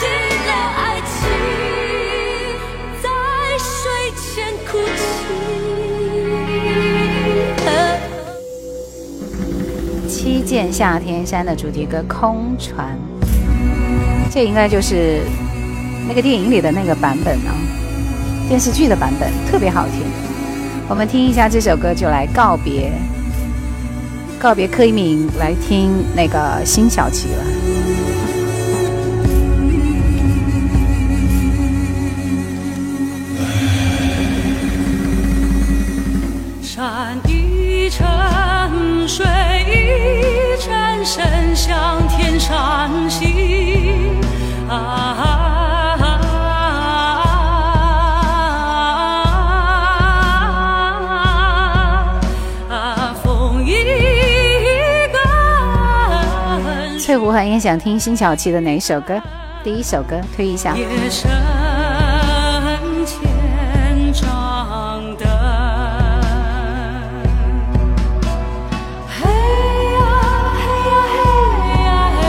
[0.00, 0.06] 记
[0.46, 1.12] 了爱情，
[3.02, 3.06] 在
[3.58, 4.24] 睡前
[4.66, 4.96] 哭泣。
[10.08, 12.96] 七剑下天山的主题歌《空船》，
[14.32, 15.20] 这应该就是
[16.08, 17.52] 那个电影里的那个版本啊，
[18.48, 20.00] 电视剧的版本特别好听。
[20.86, 22.92] 我们听一下这首歌，就来告别
[24.38, 27.42] 告别柯以敏，来听那个辛晓琪了。
[36.62, 38.06] 山一程，
[39.08, 39.24] 水
[39.66, 44.20] 一程，身向天上行。
[44.68, 45.33] 啊，
[57.24, 59.18] 根，翠湖寒也想听辛晓琪的哪一首歌？
[59.62, 60.76] 第一首歌推一下。
[60.76, 61.30] 夜深
[63.06, 65.26] 千丈灯。
[69.08, 69.24] 嘿
[69.94, 69.98] 呀
[70.60, 71.16] 嘿呀嘿
[71.80, 72.22] 呀嘿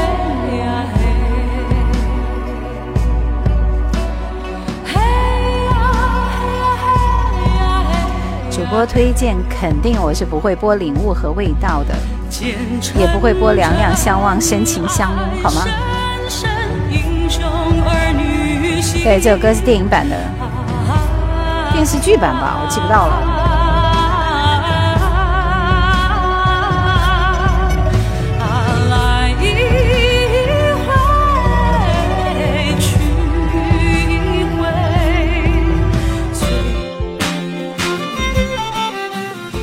[0.59, 0.97] 呀嘿，
[4.85, 4.95] 嘿
[5.65, 5.69] 呀
[6.31, 6.87] 嘿呀嘿
[7.57, 7.59] 呀
[7.89, 7.93] 嘿。
[8.49, 11.93] 主播推荐，肯定我是不会播领悟和味道的，
[12.41, 12.57] 也
[12.99, 15.65] 也不会播两两相望、深情相拥，好吗？
[19.03, 20.15] 对，这首歌是电影版的，
[21.71, 23.45] 电视剧版吧，我记不到了。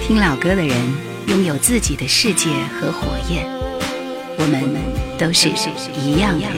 [0.06, 0.76] 听老歌的人
[1.52, 2.48] 有自己的世界
[2.80, 3.46] 和火焰，
[4.38, 4.64] 我们
[5.18, 5.50] 都是
[5.94, 6.56] 一样的人。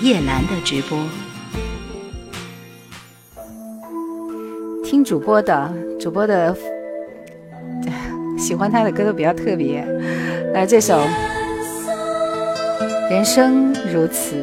[0.00, 0.96] 叶兰的直播，
[4.84, 6.56] 听主播的，主播的
[8.38, 9.84] 喜欢他的歌都比较特别。
[10.54, 10.98] 来这首
[13.10, 14.36] 《人生如此》，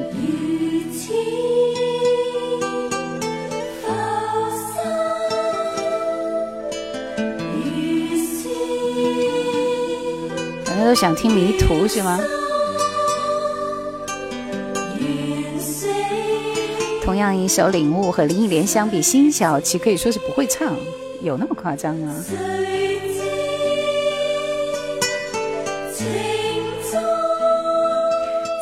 [10.66, 12.20] 大家都想听迷途是吗？
[17.06, 20.76] 同样一首《领悟》和林忆莲相比，辛晓琪可以说是不会唱，
[21.22, 22.14] 有那么夸张啊？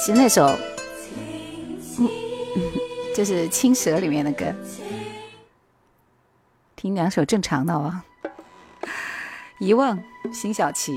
[0.05, 0.55] 是那首，
[3.15, 4.53] 就是《青蛇》里面的歌，
[6.75, 7.91] 听两首正常的哦，
[9.57, 9.97] 《遗忘》
[10.31, 10.95] 辛晓琪。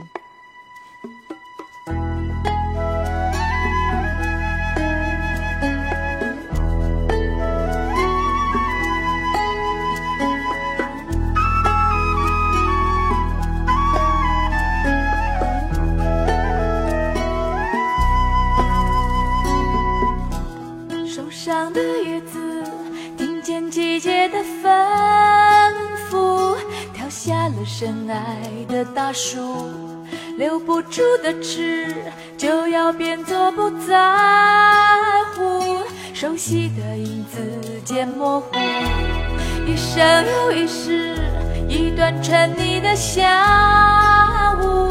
[21.78, 22.38] 的叶子，
[23.16, 25.72] 听见季节的吩
[26.10, 26.56] 咐，
[26.92, 29.70] 跳下了深爱的大树，
[30.36, 31.86] 留不住的痴，
[32.36, 33.94] 就要变作不在
[35.36, 35.84] 乎。
[36.12, 37.38] 熟悉的影子
[37.84, 38.48] 渐模糊，
[39.64, 41.16] 一生又一世，
[41.68, 44.90] 一段沉溺的下午。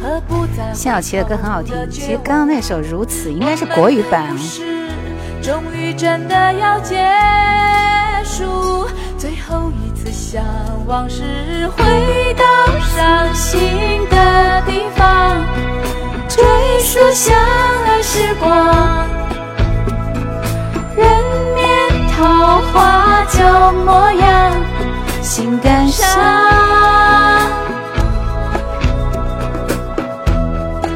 [0.00, 4.34] 和不在乎辛晓琪的歌很好听，其实刚刚那首《如此》应该是国语版。
[5.42, 6.96] 终于真的要结
[8.24, 8.86] 束，
[9.18, 10.40] 最后一次向
[10.86, 12.44] 往事回到
[12.80, 13.60] 伤心
[14.08, 15.44] 的地方，
[16.28, 16.44] 追
[16.78, 17.36] 溯相
[17.86, 18.48] 爱时光，
[20.96, 21.04] 人
[21.56, 23.42] 面桃花旧
[23.84, 24.52] 模样，
[25.22, 26.16] 心感伤。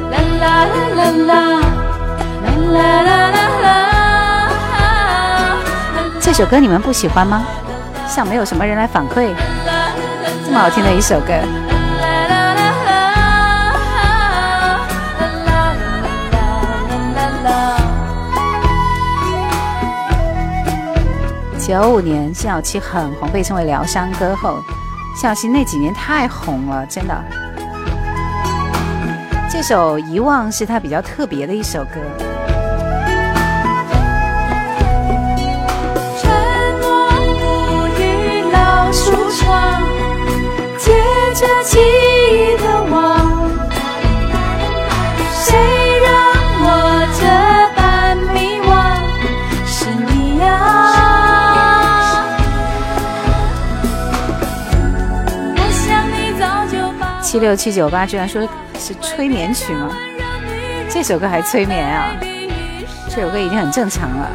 [0.09, 1.35] 啦啦，啦啦
[2.45, 3.26] 啦啦啦。
[6.37, 7.47] 这首歌你们不喜欢吗？
[8.07, 9.35] 像没有什么人来反馈，
[10.45, 11.33] 这么好听的一首歌。
[21.59, 24.63] 九五年，辛晓琪很红，被称为疗伤歌后。
[25.15, 27.25] 辛晓琪那几年太红了，真的。
[29.51, 32.26] 这首《遗忘》是她比较特别的一首歌。
[41.77, 43.51] 记忆的网，
[45.31, 45.53] 谁
[46.01, 46.09] 让
[46.65, 46.67] 我
[47.21, 47.21] 这
[47.77, 48.73] 般迷惘？
[49.67, 50.47] 是你呀！
[55.55, 58.41] 我想你早就把七六七九八居然说
[58.79, 59.91] 是催眠曲吗？
[60.89, 62.17] 这首歌还催眠啊？
[63.11, 64.31] 这首歌已经很正常了。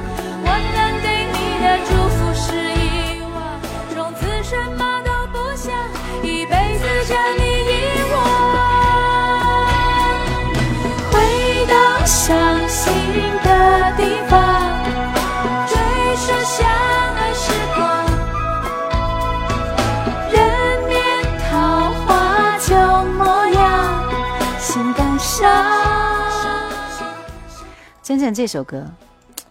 [28.21, 28.85] 正这首歌，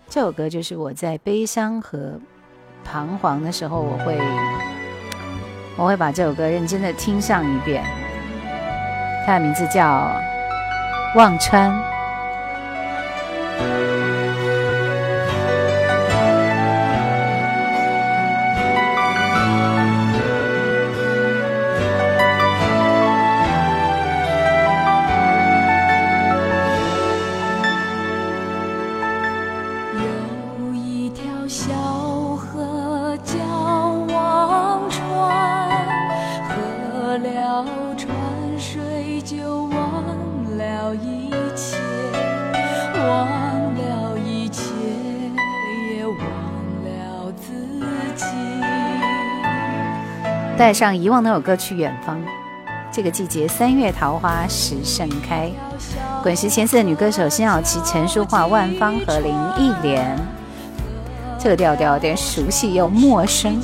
[0.08, 2.20] 这首歌就是我在悲伤和
[2.84, 4.16] 彷徨的时候，我会
[5.76, 7.84] 我会把这首歌认真的听上一遍。
[9.26, 9.82] 它的名字叫
[11.16, 11.68] 《忘川》。
[50.70, 52.16] 带上遗忘那首歌去远方。
[52.92, 55.50] 这个季节，三月桃花时盛开。
[56.22, 60.16] 滚石前四的女歌手辛晓琪、陈淑桦、万芳和林忆莲，
[61.40, 63.60] 这个调调有点熟悉又陌生。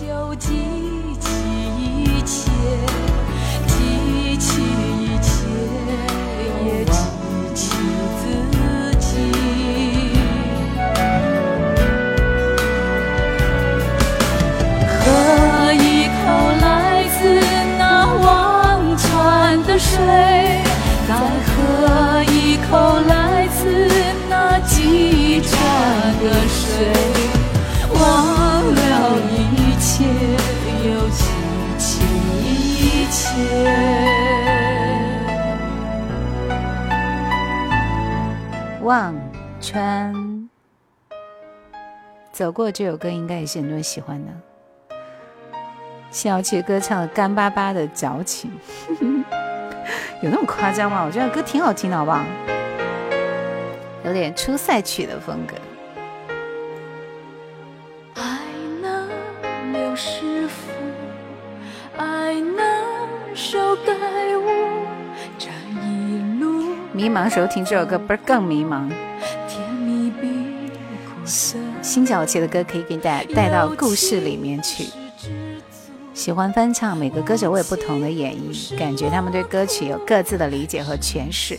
[39.76, 40.48] 川，
[42.32, 44.32] 走过这首歌应该也是很多人喜欢的。
[46.10, 48.50] 谢瑶琪歌唱的干巴巴的矫情，
[50.22, 51.04] 有那么夸张吗？
[51.04, 52.24] 我觉得歌挺好听的，好不好？
[54.06, 55.54] 有点出赛曲的风格。
[58.14, 58.38] 爱
[58.80, 59.06] 那
[59.72, 60.72] 刘师傅，
[61.98, 63.92] 爱那手盖
[64.38, 64.86] 我，
[65.36, 65.50] 这
[65.82, 68.90] 一路迷茫时候听这首歌，不是更迷茫？
[71.26, 71.82] 甜蜜比苦涩。
[71.82, 74.86] 辛晓琪的歌可以给大家带到故事里面去。
[76.14, 81.58] 喜欢翻唱，每个歌手会有不同的演绎，感觉他们对歌曲有各自的理解和诠释。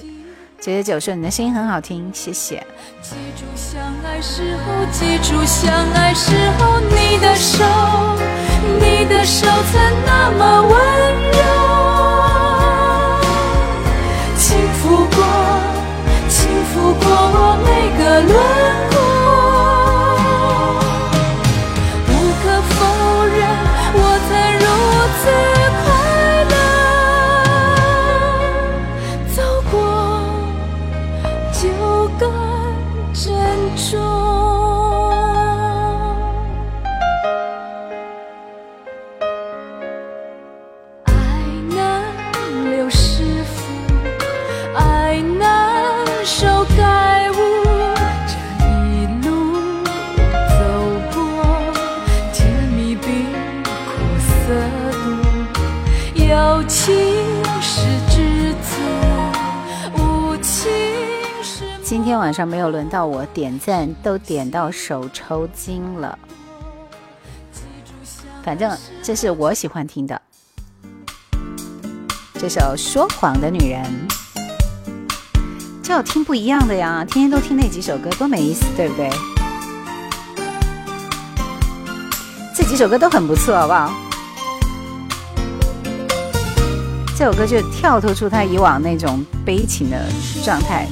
[0.59, 2.65] 九九九说你的声音很好听，谢谢。
[3.03, 7.63] 记住相爱时候，记住相爱时候，你的手，
[8.79, 10.71] 你的手曾那么温
[11.37, 11.39] 柔，
[14.39, 15.23] 轻抚过，
[16.27, 17.69] 轻抚过我每
[18.03, 18.33] 个轮
[18.89, 18.96] 廓。
[62.17, 66.17] 天晚上没有轮到我点赞，都点到手抽筋了。
[68.43, 70.19] 反正这是我喜欢听的，
[72.33, 73.83] 这首《说谎的女人》，
[75.83, 79.11] 这有听不一样的呀，天天都听那几首歌，多没意思，对不对？
[82.55, 83.93] 这几首歌都很不错，好不好？
[87.15, 90.03] 这首歌就跳脱出他以往那种悲情的
[90.43, 90.87] 状态，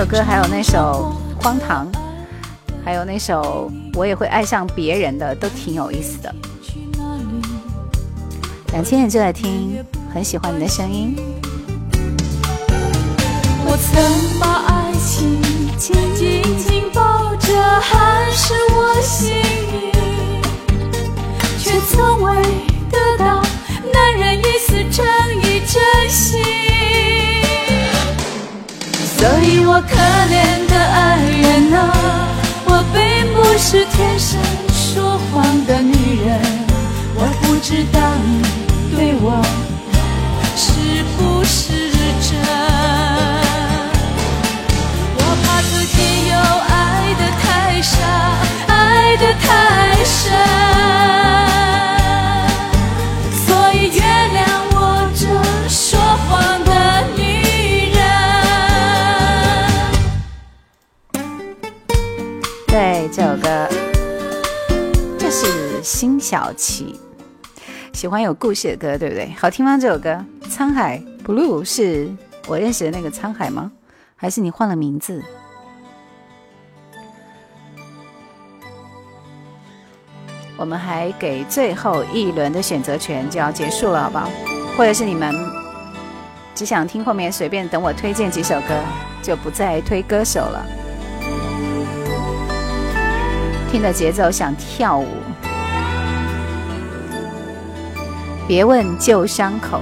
[0.00, 1.86] 首歌还有那首《荒唐》，
[2.82, 6.34] 还有那首《我也会爱上别人的》，都挺有意思的。
[8.72, 11.14] 两千年就在听，很喜欢你的声音。
[13.66, 15.38] 我曾把爱情
[15.76, 15.94] 紧
[16.56, 17.52] 紧抱着，
[17.82, 19.92] 含是我心意，
[21.58, 22.42] 却从未
[22.90, 23.42] 得到
[23.92, 25.04] 男人一丝真
[25.42, 26.40] 意真心。
[29.20, 29.96] 所以我可
[30.32, 31.78] 怜的爱人啊，
[32.64, 32.98] 我并
[33.34, 34.40] 不是天生
[34.72, 36.40] 说谎的女人，
[37.16, 39.44] 我不知道你对我
[40.56, 41.99] 是不是。
[62.70, 63.68] 对，这首歌，
[65.18, 67.00] 这是辛晓琪，
[67.92, 69.34] 喜欢有故事的歌，对不对？
[69.36, 69.76] 好听吗？
[69.76, 72.08] 这首歌《沧海 Blue》是
[72.46, 73.72] 我认识的那个沧海吗？
[74.14, 75.20] 还是你换了名字？
[80.56, 84.30] 我们还给最后一轮的选择权就要结束了，好不好？
[84.76, 85.34] 或者是你们
[86.54, 88.80] 只想听后面随便等我推荐几首歌，
[89.20, 90.64] 就不再推歌手了。
[93.70, 95.06] 听着节奏想跳舞，
[98.48, 99.80] 别问旧伤口。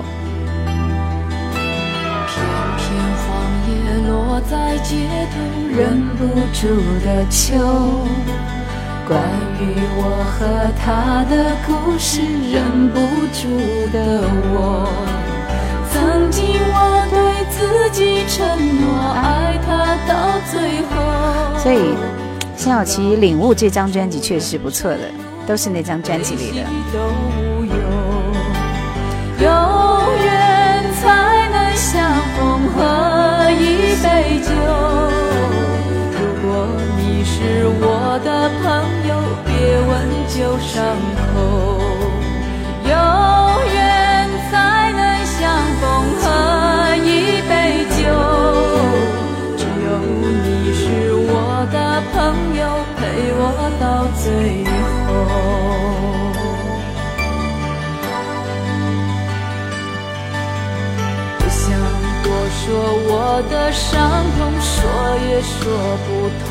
[1.54, 2.44] 片
[2.76, 2.84] 片
[3.16, 3.26] 黄
[3.66, 3.72] 叶
[4.06, 5.36] 落在街头，
[5.74, 6.68] 忍不住
[7.02, 7.56] 的秋。
[9.08, 9.18] 关
[9.58, 10.02] 于我
[10.36, 10.44] 和
[10.84, 12.20] 他的故事，
[12.52, 13.00] 忍不
[13.32, 13.48] 住
[13.90, 14.20] 的
[14.52, 14.86] 我。
[15.90, 16.76] 曾经我
[17.08, 17.16] 对
[17.48, 17.56] 自
[17.90, 18.46] 己承
[18.82, 18.84] 诺，
[19.14, 20.92] 爱他到最后。
[21.56, 21.96] 所以，
[22.68, 24.98] 辛晓琪《领悟》这张专辑确实不错的，
[25.46, 26.66] 都是那张专辑里的。
[26.92, 26.98] 都
[27.40, 27.72] 无有，
[29.40, 29.48] 有
[30.22, 34.50] 缘才能相逢，喝一杯酒。
[36.12, 36.68] 如果
[36.98, 38.68] 你是我的朋
[39.08, 39.16] 友，
[39.46, 39.90] 别问
[40.28, 40.76] 旧伤
[41.16, 41.40] 口。
[42.84, 42.92] 有
[43.72, 45.40] 缘才能相
[45.80, 45.82] 逢，
[46.20, 46.26] 喝
[46.96, 48.37] 一杯酒。
[53.80, 54.68] 到最后。
[61.38, 61.64] 不想
[62.22, 62.64] 多说
[63.06, 63.10] 我
[63.48, 63.88] 的伤
[64.36, 64.74] 痛，说
[65.28, 65.56] 也说
[66.04, 66.08] 不
[66.44, 66.48] 透。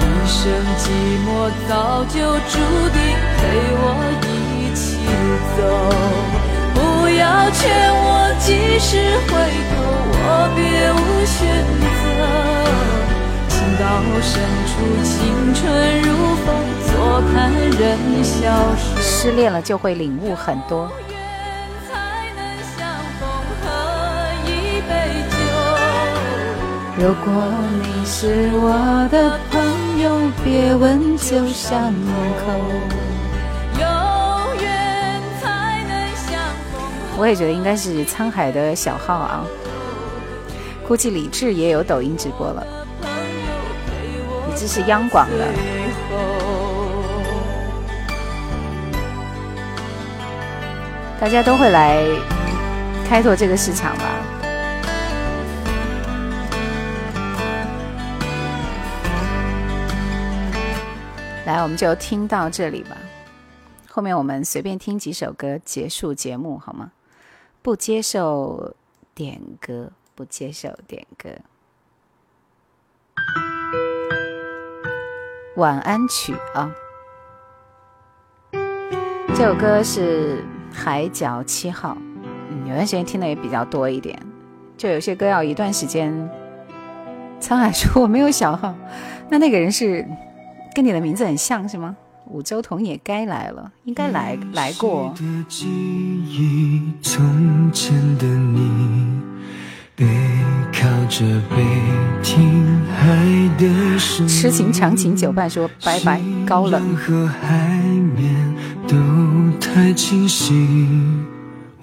[0.00, 0.40] 一生
[0.78, 0.82] 寂
[1.24, 1.28] 寞
[1.68, 1.72] 早
[2.04, 2.14] 就
[2.50, 2.52] 注
[2.92, 2.96] 定
[3.36, 3.40] 陪
[3.80, 3.82] 我
[4.22, 4.28] 一
[4.74, 4.82] 起
[5.56, 5.58] 走。
[6.74, 6.78] 不
[7.08, 7.62] 要劝
[7.94, 8.06] 我
[8.40, 8.46] 及
[8.78, 8.90] 时
[9.28, 9.32] 回
[9.70, 9.74] 头，
[10.12, 10.22] 我
[10.54, 10.58] 别
[10.92, 10.96] 无
[11.26, 11.36] 选
[12.02, 12.04] 择。
[13.74, 14.72] 情到深处，
[15.02, 16.08] 青春如
[16.46, 16.54] 风，
[16.86, 18.40] 坐看人消
[18.76, 19.02] 失。
[19.02, 20.88] 失恋了就会领悟很多。
[21.88, 22.44] 才能
[22.76, 22.86] 相
[23.18, 23.28] 逢
[23.60, 23.66] 喝
[24.46, 24.92] 一杯
[25.28, 25.36] 酒。
[26.96, 27.26] 如果
[27.82, 29.60] 你是我的朋
[30.00, 32.52] 友，别问旧山口。
[33.74, 33.82] 有
[34.62, 36.38] 缘才能相
[36.72, 37.18] 逢。
[37.18, 39.44] 我也觉得应该是沧海的小号啊，
[40.86, 42.64] 估计李志也有抖音直播了。
[44.54, 45.52] 李志是央广的，
[51.20, 52.04] 大家都会来
[53.04, 54.04] 开拓这个市场吧。
[61.46, 62.96] 来，我们就听到这里吧。
[63.90, 66.92] 后面我们随便听几首歌结束节目好吗？
[67.60, 68.72] 不接受
[69.16, 71.30] 点歌，不接受点歌。
[75.56, 76.68] 晚安曲啊，
[79.36, 80.38] 这首歌是
[80.74, 81.92] 《海角七号》，
[82.50, 84.18] 嗯，有段时间听的也比较多一点，
[84.76, 86.12] 就有些歌要一段时间。
[87.40, 88.74] 沧海说我没有小号，
[89.30, 90.04] 那那个人是
[90.74, 91.96] 跟你的名字很像是吗？
[92.26, 95.14] 五洲同也该来了，应该来来过。
[95.14, 99.13] 的记忆，从前的你，
[104.26, 106.96] 痴情长情久伴说拜拜，高冷。
[106.96, 107.78] 和海
[108.16, 108.34] 面
[108.88, 108.96] 都
[109.60, 110.66] 太清晰，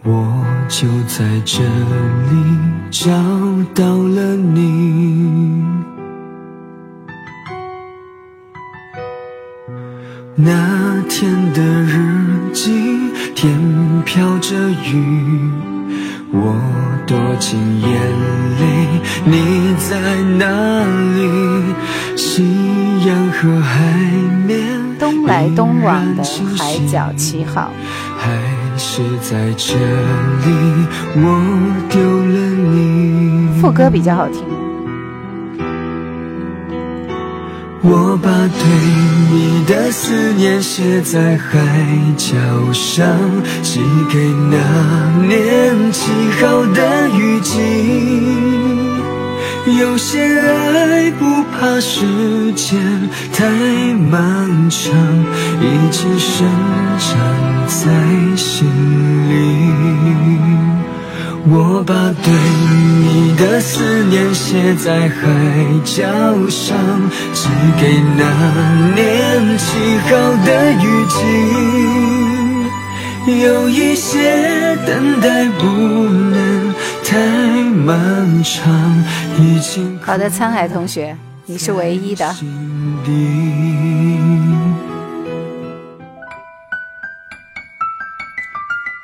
[0.03, 2.59] 我就在这里
[2.89, 3.09] 找
[3.73, 5.63] 到了你。
[10.35, 12.71] 那天的日记，
[13.35, 13.57] 天
[14.03, 15.49] 飘着雨，
[16.33, 16.55] 我
[17.05, 17.89] 躲进眼
[18.59, 18.63] 泪，
[19.25, 20.45] 你在哪
[21.15, 21.75] 里？
[22.15, 22.45] 夕
[23.05, 23.83] 阳和海
[24.47, 24.57] 面，
[24.97, 26.23] 东来东往的
[26.57, 27.69] 海角七号，
[28.17, 28.31] 还
[28.77, 31.23] 是在这里，我
[31.89, 32.39] 丢了
[32.73, 33.49] 你。
[33.59, 34.45] 副歌比较好听。
[37.83, 38.63] 我把对
[39.31, 41.57] 你的思念写在海
[42.15, 42.35] 角
[42.71, 43.07] 上，
[43.63, 44.55] 寄给那
[45.27, 47.59] 年七号的雨季。
[49.79, 52.79] 有些爱不怕时间
[53.33, 53.47] 太
[54.11, 54.93] 漫长，
[55.59, 56.47] 已经生
[56.99, 57.09] 长
[57.67, 58.67] 在心
[59.29, 59.33] 里。
[61.49, 61.93] 我把
[62.23, 65.19] 对你的思念写在海
[65.83, 66.03] 角
[66.49, 66.77] 上，
[67.33, 67.49] 寄
[67.79, 68.23] 给那
[68.95, 70.09] 年七号
[70.45, 71.15] 的雨季。
[73.41, 76.73] 有一些等待不能
[77.03, 77.17] 太
[77.63, 79.03] 漫长，
[79.39, 82.35] 已经好的，沧海同学，你是唯一的。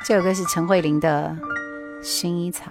[0.05, 1.35] 这首歌是陈慧琳的
[2.01, 2.65] 《薰衣草》。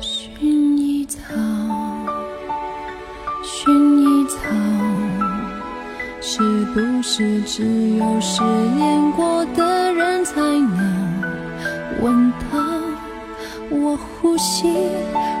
[0.00, 0.40] 薰
[0.76, 1.18] 衣草，
[3.42, 4.38] 薰衣草，
[6.20, 7.64] 是不是只
[7.96, 8.42] 有失
[8.76, 11.22] 恋过的人才能
[12.00, 12.65] 闻到？
[13.86, 14.66] 我呼吸，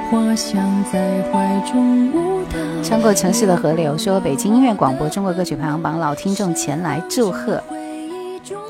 [0.08, 0.62] 花香
[0.92, 2.56] 在怀中舞蹈。
[2.80, 7.60] 穿过城市的河流，说北京音乐广播中国歌曲排行榜老听众前来祝贺。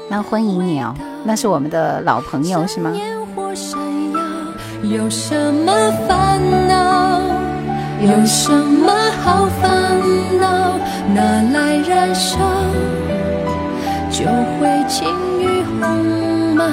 [0.09, 0.95] 那欢迎你哦，
[1.25, 2.91] 那是我们的老朋友是吗？
[4.83, 7.21] 有什么烦恼？
[8.01, 8.91] 有什么
[9.23, 10.01] 好烦
[10.41, 10.79] 恼？
[11.15, 11.21] 拿
[11.53, 12.39] 来燃烧，
[14.11, 14.25] 就
[14.59, 15.07] 会轻
[15.39, 16.65] 于鸿毛。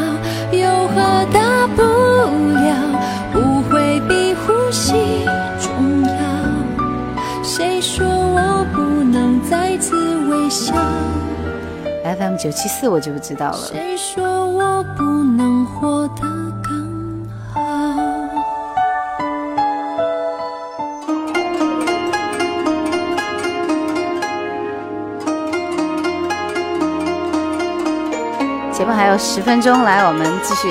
[0.53, 1.01] 有何
[1.34, 2.93] 大不了？
[4.94, 6.14] 不会比呼吸重要。
[7.44, 9.95] 谁说我不能再次
[10.28, 10.76] 微笑
[12.18, 13.57] ？FM 九七四我就不知道了。
[13.57, 16.22] 谁说我不能活得
[16.61, 17.60] 更好？
[28.72, 30.68] 节目还有十分钟，来，我们继续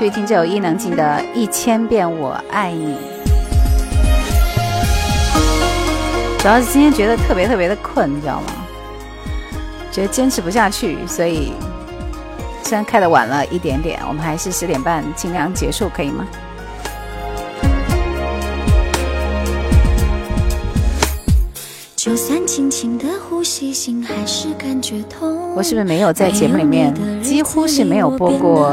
[0.00, 1.02] 继续听这首伊能静的
[1.34, 2.94] 《一千遍我爱你》。
[6.38, 8.46] 主要是今天觉得特别特别的困，你知道吗？
[9.92, 11.52] 觉得坚持不下去，所以
[12.62, 16.26] 虽然开的晚了一点点，我们还是十点半尽量结束，可以吗？
[21.94, 25.39] 就算轻轻的呼吸，心还是感觉痛。
[25.56, 28.72] 我是不是没有在节目里面几乎是没有播过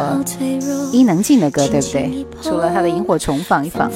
[0.91, 2.25] 伊能静的歌，对不对？
[2.41, 3.91] 除了她的《萤火虫》放一放。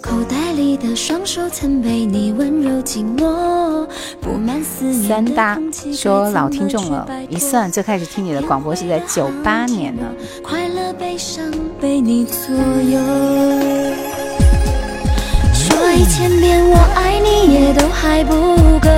[0.00, 3.88] 口袋里的双手曾被你温柔紧握，
[4.20, 5.58] 布满思念三搭
[5.92, 10.02] 说老听众了，一算最开始听你的广播是在九八年呢。
[10.42, 11.44] 快乐悲伤
[11.80, 14.13] 被你左右。
[15.94, 18.34] 说一千遍我爱你也都还不
[18.80, 18.88] 够，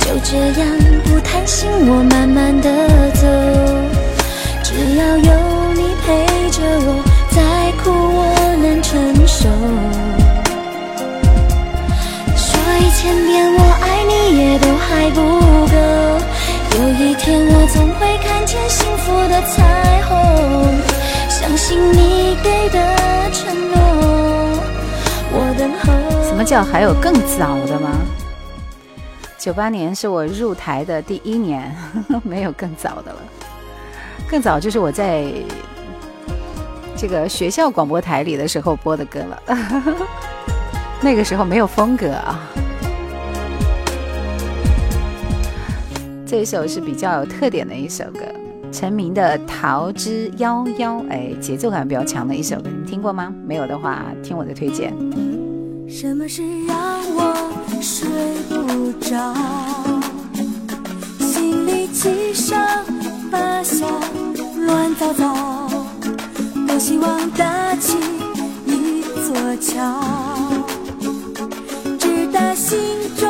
[0.00, 0.66] 就这样
[1.04, 2.70] 不贪心，我慢慢的
[3.12, 3.26] 走。
[4.62, 7.36] 只要有你陪着我，再
[7.82, 8.24] 苦我
[8.56, 9.50] 能承受。
[12.36, 12.48] 说
[12.80, 15.20] 一千遍我爱你也都还不
[15.68, 15.76] 够，
[16.78, 20.16] 有一天我总会看见幸福的彩虹，
[21.28, 22.07] 相信你
[26.48, 26.54] 候。
[26.54, 27.90] 什么叫还有更早的吗？
[29.36, 31.74] 九八年是我入台的第一年，
[32.24, 33.18] 没有更早的了。
[34.30, 35.30] 更早就是我在
[36.96, 39.42] 这个学校广播台里的时候播的歌了。
[41.02, 42.40] 那个时候没有风格啊。
[46.26, 48.20] 这首是比较有特点的一首歌，
[48.72, 53.32] 陈明的《桃之夭夭》，哎，节奏感比较强的一首歌，你听过吗？
[53.46, 54.92] 没有的话，听我的推荐。
[55.90, 56.76] 什么事让
[57.14, 57.34] 我
[57.80, 58.06] 睡
[58.48, 59.34] 不着？
[61.18, 62.60] 心里七上
[63.32, 63.86] 八下，
[64.66, 65.34] 乱糟糟。
[66.66, 67.96] 多希望搭起
[68.66, 70.00] 一座桥，
[71.98, 72.78] 直达心
[73.16, 73.26] 中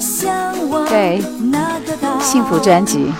[0.00, 1.20] 向往对
[1.50, 2.20] 那个岛。
[2.20, 3.12] 幸福专辑。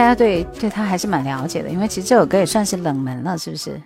[0.00, 3.78] 大家对对他还是蛮了解的，因为其实这首歌也算是冷门了，是不是？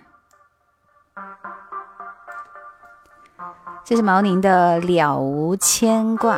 [3.83, 6.37] 这是毛宁的《了无牵挂》，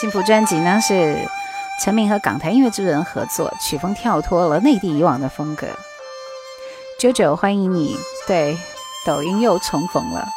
[0.00, 1.16] 幸福专辑呢是
[1.80, 5.68] 陈明和港台音乐制作人合作，曲风跳脱了内地以往的风格。
[6.98, 7.96] JoJo，欢迎你，
[8.26, 8.58] 对，
[9.06, 10.28] 抖音又重逢了。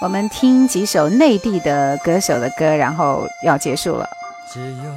[0.00, 4.08] 我们听几首内地的歌手的歌，然后要结束了。
[4.52, 4.92] 只有，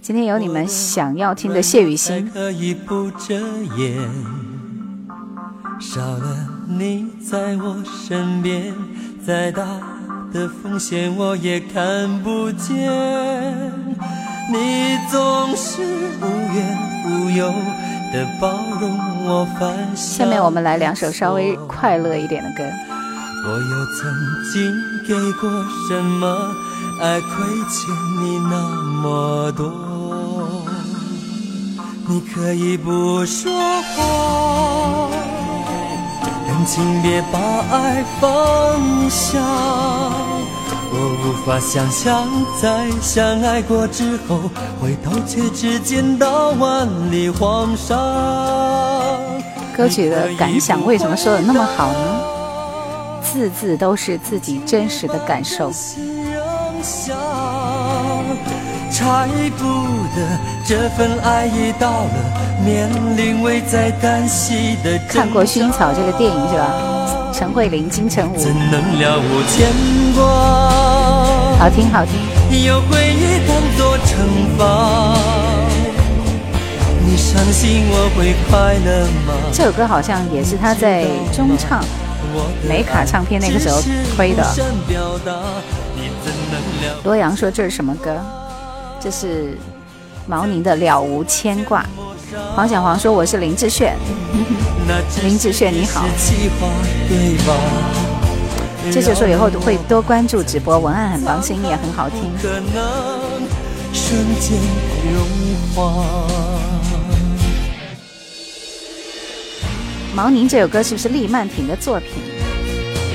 [0.00, 3.34] 今天有你们想要听的谢雨欣，可以不遮
[3.76, 3.98] 掩。
[5.78, 8.74] 少了你在我身边，
[9.26, 9.66] 再大
[10.32, 12.74] 的风险我也看不见。
[14.50, 15.82] 你总是
[16.22, 17.52] 无怨无忧
[18.14, 19.46] 的包容我。
[19.94, 22.64] 下面我们来两首稍微快乐一点的歌。
[23.46, 24.10] 我又曾
[24.50, 24.72] 经
[25.06, 25.50] 给过
[25.86, 26.24] 什么，
[27.00, 27.28] 爱亏
[27.68, 28.68] 欠你那
[29.02, 29.70] 么多？
[32.06, 33.50] 你可以不说
[33.96, 35.08] 话，
[36.46, 37.38] 但请别把
[37.70, 38.30] 爱放
[39.10, 39.38] 下。
[40.96, 42.28] 我无法想象，
[42.60, 44.38] 在相爱过之后，
[44.80, 47.96] 回头却只见到万里黄沙。
[49.76, 52.20] 歌曲的感想为什么说的那么好呢？
[53.22, 55.72] 字字都是自己真实的感受。
[58.90, 59.64] 拆不
[60.14, 60.20] 得
[60.66, 62.12] 这份爱已到了
[62.62, 66.74] 面临危在旦夕的看过《薰衣草》这个电影是吧？
[67.32, 68.36] 陈慧琳、金城武。
[68.36, 69.72] 怎能了无牵
[70.14, 70.22] 挂？
[71.58, 72.12] 好听好听。
[72.64, 74.08] 有回忆当作惩
[74.56, 75.16] 罚，
[77.04, 79.32] 你相信我会快乐吗？
[79.52, 81.82] 这首歌好像也是他在中唱
[82.68, 83.82] 美卡唱片那个时候
[84.14, 84.44] 推的。
[87.04, 88.16] 罗阳说这是什么歌？
[89.00, 89.58] 这是
[90.26, 91.82] 毛宁的《了无牵挂》。
[92.56, 93.96] 黄小黄说我是林志炫，
[95.22, 96.04] 林志炫你好。
[98.90, 102.30] 这就说以后会多关注直播，文案很棒，声音也很好听。
[110.14, 112.22] 毛宁这首歌是不是厉曼婷的作品？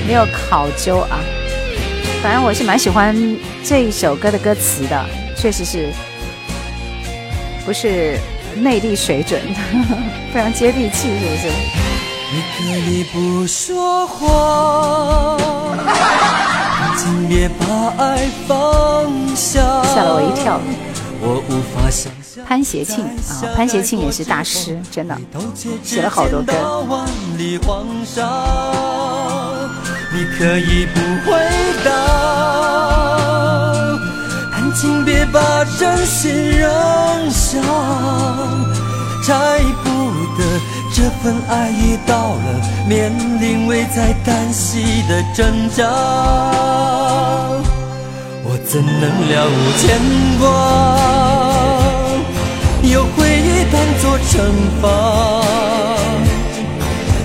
[0.06, 1.18] 没有考究啊。
[2.22, 3.16] 反正我是蛮喜欢
[3.64, 5.90] 这一首歌的歌词的，确实是
[7.64, 8.18] 不是
[8.56, 9.40] 内地水准，
[10.30, 11.48] 非常接地气，是不是？
[12.32, 15.38] 你可以不说话，
[16.98, 17.64] 请别把
[17.96, 19.82] 爱放下。
[19.82, 20.60] 吓了我一跳。
[21.22, 22.44] 我无法想象。
[22.46, 25.18] 潘协庆啊，潘协庆也是大师，真的
[25.82, 26.52] 写了好多歌。
[30.12, 31.30] 你可以不回
[31.84, 31.90] 答，
[34.50, 36.68] 但请别把真心扔
[37.30, 37.60] 下，
[39.22, 39.88] 摘不
[40.36, 40.42] 得
[40.92, 45.86] 这份爱已到了面临危在旦夕的挣扎，
[48.42, 49.96] 我怎能了无牵
[50.40, 50.44] 挂？
[52.82, 54.30] 有回忆当作惩
[54.82, 54.84] 罚，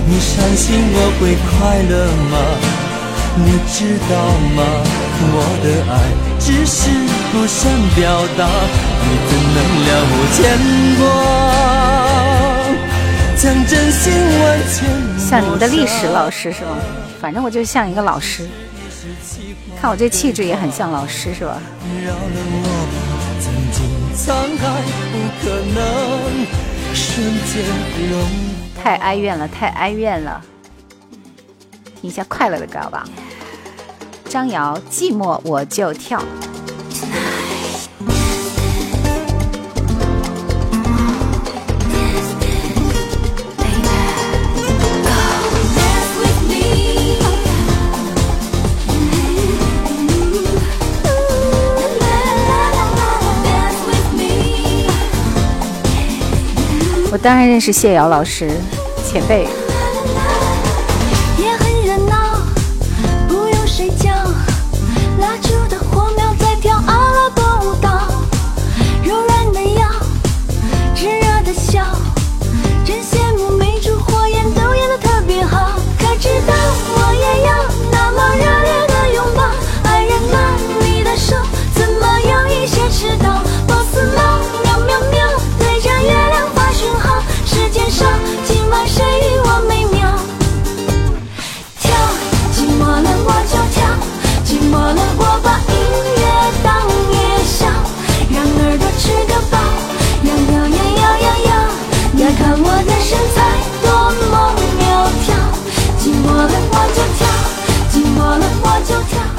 [0.06, 1.92] 你相信我会快乐
[2.30, 2.34] 吗？
[3.38, 4.14] 你知道
[4.56, 4.60] 吗？
[5.18, 5.94] 我的爱
[6.38, 6.88] 只是
[7.32, 8.04] 不想表
[8.36, 8.40] 达，
[9.02, 10.36] 你怎能了无牵
[10.98, 11.04] 挂？
[13.36, 14.02] 将真心
[14.40, 14.76] 完全
[15.18, 16.78] 像你们的历史老师是吗？
[17.20, 18.48] 反正我就像一个老师，
[19.80, 21.58] 看我这气质也很像老师是吧？
[22.04, 22.98] 饶了我吧，
[23.40, 23.84] 曾经
[24.16, 24.64] 沧海
[25.12, 25.44] 不可
[25.74, 25.78] 能
[26.94, 27.64] 瞬间
[28.10, 28.12] 融。
[28.82, 30.42] 太哀怨了，太哀怨了。
[32.06, 33.04] 听一下快乐的歌好吧。
[34.28, 36.22] 张瑶，寂寞我就跳。
[57.10, 58.48] 我当然认识谢瑶老师，
[59.04, 59.48] 前辈。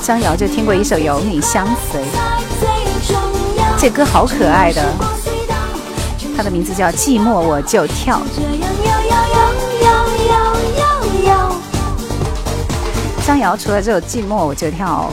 [0.07, 2.01] 张瑶就听过一首《有你相随》，
[3.77, 4.81] 这歌好可爱的，
[6.33, 8.21] 它的名字叫《寂寞我就跳》。
[13.25, 15.11] 张瑶除了这首《寂寞我就跳》，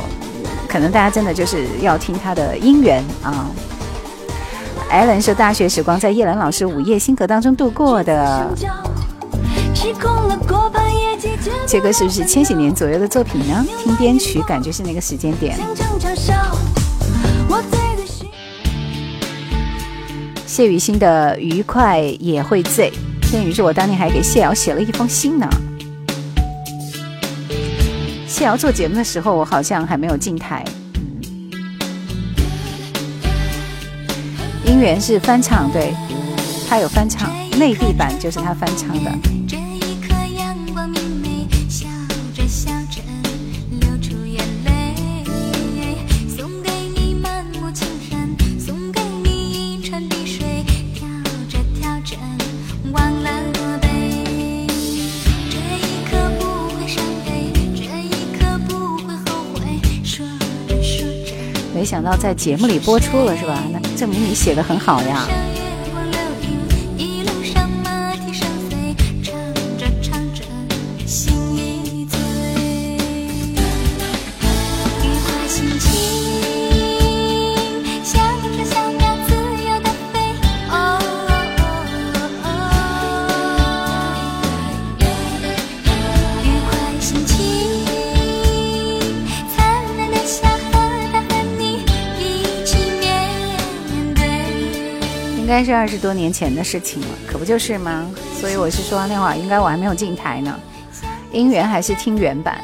[0.71, 3.51] 可能大家真的就是要听她的姻缘啊。
[4.89, 8.49] 艾伦说大学时光在叶兰老师午夜星河当中度过的，
[11.67, 13.67] 这歌是不是千禧年左右的作品呢？
[13.83, 15.59] 听编曲感觉是那个时间点。
[20.47, 22.93] 谢雨欣的愉快也会醉。
[23.23, 25.49] 天宇是，我当年还给谢瑶写了一封信呢。
[28.29, 30.65] 谢瑶做节目的时候，我好像还没有进台。
[34.65, 35.93] 姻缘是翻唱，对，
[36.69, 39.11] 他有翻唱，内地版就是他翻唱的。
[62.05, 63.65] 到在节目里播出了，是吧？
[63.73, 65.27] 那证明你写的很好呀。
[95.65, 98.11] 是二十多年前的事情了，可不就是吗？
[98.41, 100.61] 所以我是说那会儿应该我还没有进台呢，
[101.33, 102.61] 音源还是听原版，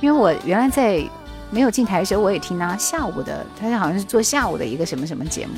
[0.00, 1.02] 因为我原来在
[1.50, 5.52] 没有进台的时候我也听啊，下午的，他好像是做下午的一个什么什么节目，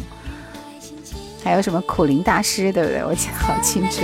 [1.43, 3.05] 还有什么苦灵大师，对不对？
[3.05, 4.03] 我记得好清楚。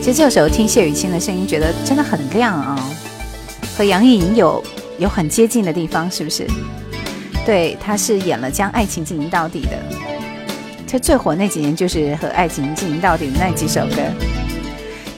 [0.00, 2.76] 其实这个时候听谢雨清的声音，觉得真的很亮啊，
[3.76, 4.64] 和杨钰莹有
[4.98, 6.46] 有很接近的地方，是不是？
[7.44, 9.76] 对，他是演了《将爱情进行到底》的，
[10.86, 13.96] 就最火那几年就是和《爱情进行到底》的那几首歌。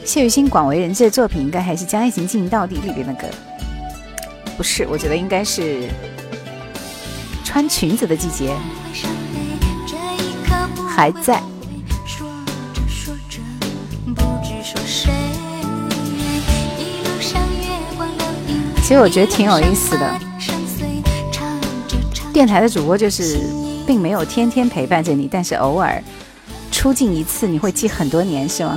[0.04, 3.26] 谢雨欣广为人知的作品，应该还是《将爱情进行到底》里边的歌，
[4.56, 4.86] 不是？
[4.90, 5.82] 我觉得应该是
[7.44, 8.50] 《穿裙子的季节》，
[10.88, 11.42] 还在。
[18.82, 20.23] 其实我觉得挺有意思的。
[22.34, 23.38] 电台的主播就是，
[23.86, 26.02] 并没有天天陪伴着你，但是偶尔
[26.72, 28.76] 出镜一次，你会记很多年，是吗？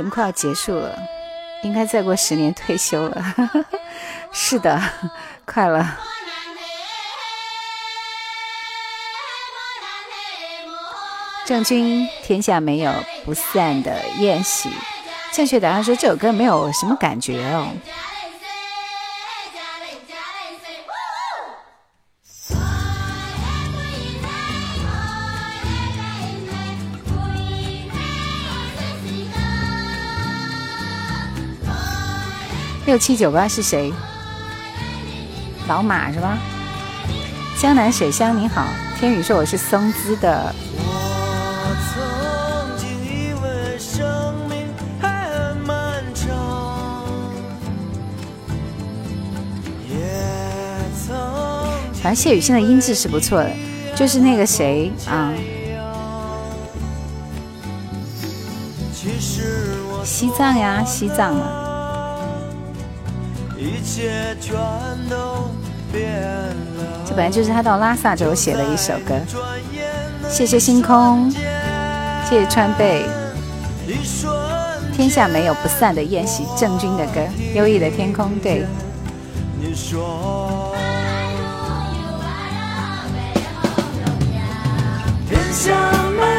[0.00, 0.98] 节目快要结束了，
[1.62, 3.22] 应该再过十年退休了。
[4.32, 4.80] 是的，
[5.44, 5.98] 快了。
[11.44, 12.90] 郑钧，天下没有
[13.26, 14.70] 不散的宴席。
[15.32, 17.68] 正确答案是这首歌没有什么感觉哦。
[32.90, 33.92] 六七九八是谁？
[35.68, 36.36] 老马是吧？
[37.56, 38.66] 江南水乡你好，
[38.98, 40.52] 天宇说我是松滋的。
[52.02, 53.50] 反正谢雨欣的音质是不错的，
[53.94, 55.32] 就是那个谁啊，
[60.02, 61.59] 西藏呀，西藏啊。
[67.06, 69.18] 这本来就是他到拉萨之后写的一首歌。
[70.28, 71.28] 谢谢星空，
[72.28, 73.04] 谢谢川贝。
[74.94, 77.20] 天下没有不散的宴席，郑钧的歌，
[77.54, 78.64] 优异的天空，对。
[79.60, 79.74] 天
[85.52, 85.74] 下
[86.16, 86.29] 没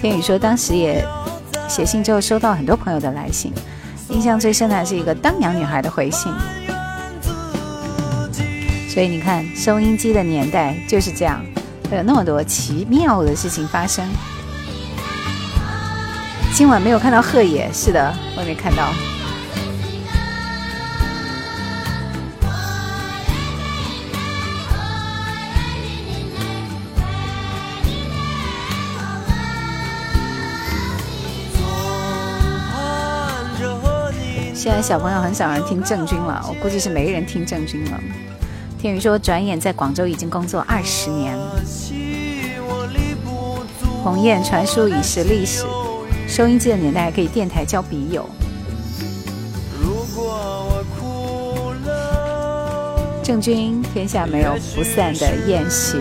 [0.00, 1.06] 天宇说，当时也
[1.68, 3.52] 写信之后，收到很多朋友的来信。
[4.08, 6.32] 印象最深的还是一个当阳女孩的回信，
[8.88, 11.44] 所以你看，收音机的年代就是这样，
[11.90, 14.04] 会有那么多奇妙的事情发生。
[16.54, 18.88] 今晚没有看到贺野，是的，我也没看到。
[34.82, 38.00] 小朋友很少人听郑钧了，我估计是没人听郑钧了。
[38.78, 41.36] 天宇说，转眼在广州已经工作二十年。
[44.02, 45.64] 鸿雁传书已是历史，
[46.26, 48.28] 收音机的年代还可以电台交笔友。
[53.22, 55.98] 郑钧，天下没有不散的宴席。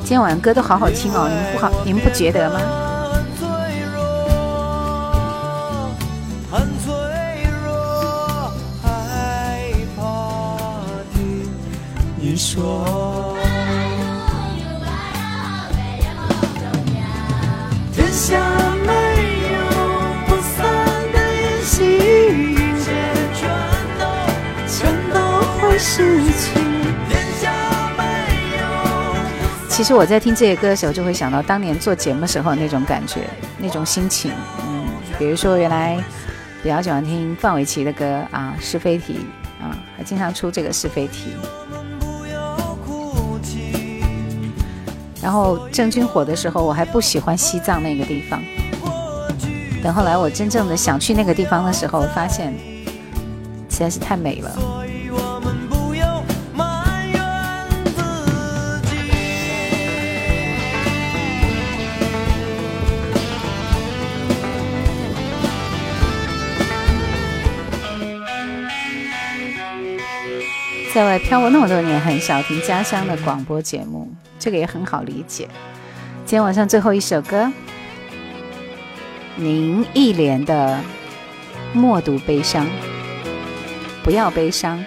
[0.00, 2.60] 今天晚上歌都好好听哦，你们不好，你们不觉得吗？
[12.38, 13.36] 说，
[17.92, 18.38] 天下
[18.86, 18.92] 没
[19.52, 19.58] 有
[20.26, 20.64] 不散
[21.12, 21.98] 的宴席，
[22.52, 22.92] 一切
[23.34, 23.50] 全
[23.98, 24.04] 都
[24.68, 24.78] 全
[25.12, 25.18] 都
[25.60, 26.60] 会失去。
[27.08, 27.50] 天下
[27.98, 28.02] 没
[28.56, 28.62] 有，
[29.68, 33.28] 其实我在听这些歌的时候，就会想到当年做节目时候那种感觉，
[33.58, 34.30] 那种心情。
[34.64, 34.86] 嗯，
[35.18, 35.98] 比如说原来
[36.62, 39.26] 比较喜欢听范玮琪的歌啊，是非题
[39.60, 41.32] 啊，还经常出这个是非题。
[45.28, 48.42] 然后郑钧火的时候，我还不喜欢西藏那个地方。
[49.82, 52.50] 等后来我真正的想去那个地方的时候，发现
[53.68, 54.58] 实在是太美了。
[70.94, 75.48] 在外漂泊那么多年，很少听家乡的广播节目，这个也很好理解。
[76.24, 77.50] 今天晚上最后一首歌，
[79.36, 80.78] 林忆莲的
[81.78, 82.66] 《默读悲伤》，
[84.04, 84.84] 不要悲伤。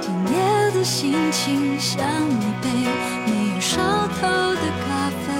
[0.00, 2.68] 今夜的心情像一杯
[3.26, 3.78] 没有烧
[4.18, 5.32] 透的咖啡，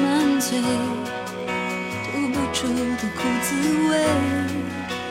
[0.00, 0.60] 满嘴
[2.04, 4.06] 吐不出的苦滋味。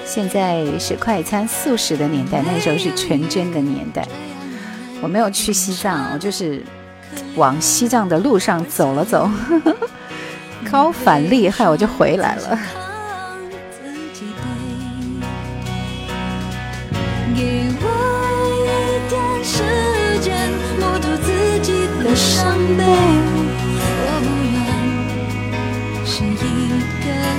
[0.06, 4.08] 现在是快餐速食的年代，那时候是纯真的年代。
[5.02, 6.64] 我没有去西藏，我就是
[7.36, 9.30] 往西藏的路上走了走，
[10.72, 12.60] 高反厉害，我就回来了。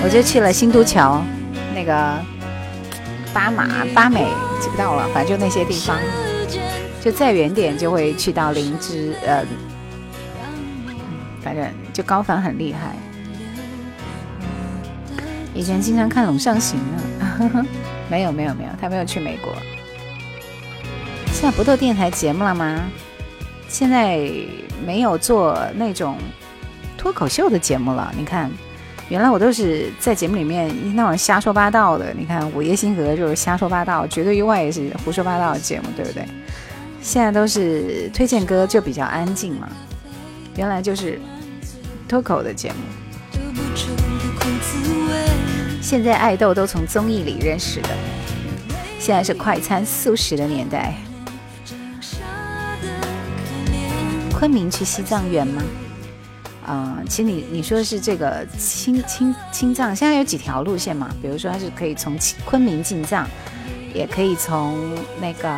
[0.03, 1.21] 我就去了新都桥，
[1.75, 1.93] 那个
[3.35, 4.25] 巴马、巴美
[4.61, 5.99] 记不到了，反正就那些地方。
[7.03, 9.45] 就再远点就会去到灵芝，呃，
[11.41, 12.97] 反正就高反很厉害。
[15.55, 16.79] 以前经常看《龙上行》
[17.55, 17.67] 呢，
[18.11, 19.53] 没有没有没有，他没有去美国。
[21.33, 22.83] 现在不做电台节目了吗？
[23.69, 24.29] 现在
[24.85, 26.17] 没有做那种
[26.97, 28.13] 脱口秀的节目了。
[28.17, 28.51] 你看，
[29.09, 32.13] 原来我都是在节目里面一那种瞎说八道的。
[32.13, 36.27] 你看《午夜星河》就是瞎说八道，绝对意外也是胡说八道的节目，对不对？
[37.07, 39.69] 现在都是推荐歌，就比较安静嘛。
[40.57, 41.21] 原来就是
[42.09, 42.79] 脱口的节目。
[45.81, 47.91] 现在爱豆都从综艺里认识的。
[48.99, 50.97] 现在是快餐速食的年代。
[54.33, 55.63] 昆明去西藏远吗？
[56.67, 61.09] 啊、其实你你说是这个青青青藏，现在有几条路线嘛？
[61.23, 63.29] 比如说它是可以从昆明进藏，
[63.95, 64.77] 也可以从
[65.21, 65.49] 那个。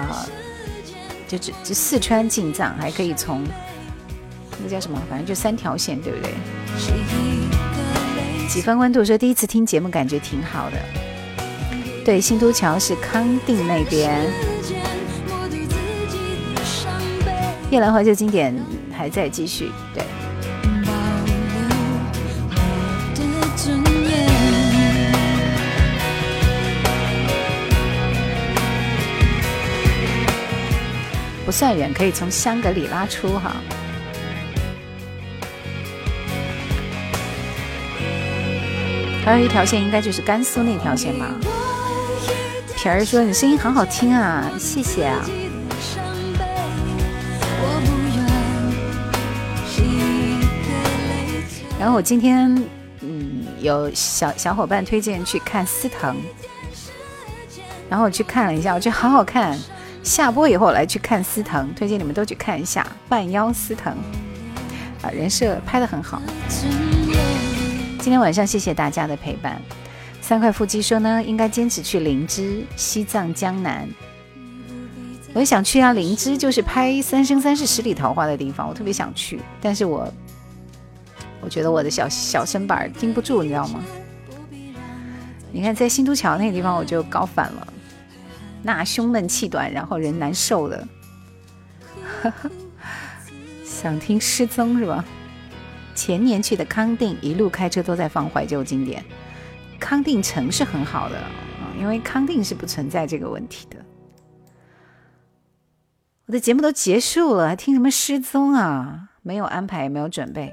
[1.29, 3.45] 就只就四川进藏，还可以从
[4.65, 6.33] 那叫什么，反正就三条线，对不对？
[8.49, 10.77] 几分温度说第一次听节目感觉挺好的。
[12.05, 14.27] 对，新都桥是康定那边。
[17.71, 18.59] 夜来怀旧经典
[18.91, 20.03] 还在继续，对。
[31.49, 33.57] 不算远，可以从香格里拉出哈。
[39.25, 41.25] 还有一条线，应该就是甘肃那条线吧。
[42.77, 45.25] 皮儿说：“你声音好好听啊，谢谢啊。”
[51.81, 52.63] 然后我今天，
[53.01, 56.15] 嗯，有小小伙伴推荐去看司藤，
[57.89, 59.59] 然后我去看了一下，我觉得好好看。
[60.03, 63.95] 下播以后来去看司藤，推荐你们都去看一下《半妖司藤》
[65.07, 66.23] 啊，人设拍的很好。
[68.01, 69.61] 今天晚上谢谢大家的陪伴。
[70.21, 73.89] 三块腹肌说呢，应该坚持去灵芝、西藏、江南。
[75.35, 80.11] 我也想去啊，灵芝就是拍《三生三世十里桃花》的地方，我特别想去，但是我
[81.41, 83.81] 我觉得我的小小身板儿经不住，你知道吗？
[85.53, 87.73] 你看在新都桥那个地方，我就搞反了。
[88.63, 90.89] 那胸闷气短，然后人难受的，
[93.65, 95.05] 想听失踪是吧？
[95.95, 99.05] 前年去的康定，一路开车都在放怀旧经典。
[99.81, 101.17] 康定城是很好的，
[101.79, 103.77] 因为康定是不存在这个问题的。
[106.27, 109.09] 我的节目都结束了，还听什么失踪啊？
[109.23, 110.53] 没有安排，也没有准备。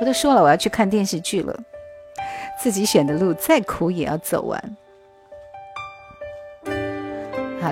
[0.00, 1.58] 我都说了，我要去看电视剧了。
[2.60, 4.76] 自己选的路再苦也要走完。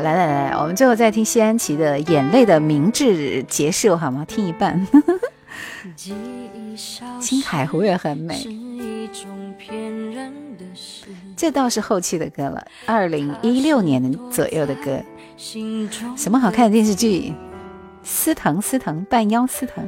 [0.04, 4.22] 好，来来来，我们最后再听谢安琪的《眼泪的明智结束》，好吗？
[4.28, 4.86] 听一半。
[7.18, 8.46] 青海湖也很美，
[11.34, 15.00] 这倒是后期的歌了，二零一六年左右的歌。
[16.16, 17.32] 什么好看的电视剧？
[18.02, 19.82] 司藤司藤半妖司藤，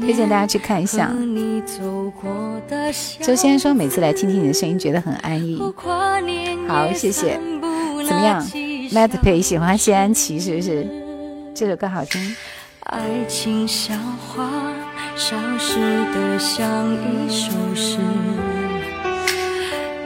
[0.00, 1.10] 推荐大家去看一下。
[3.22, 5.58] 周先生说，每次来听听你的声音，觉得很安逸。
[6.66, 7.40] 好，谢谢。
[8.08, 8.42] 怎么样
[8.90, 10.86] ？Matt 佩喜欢谢安琪是不是？
[11.54, 12.34] 这首歌好听。
[12.84, 14.48] 爱情像花，
[15.14, 15.78] 消失
[16.14, 17.98] 的像一首诗。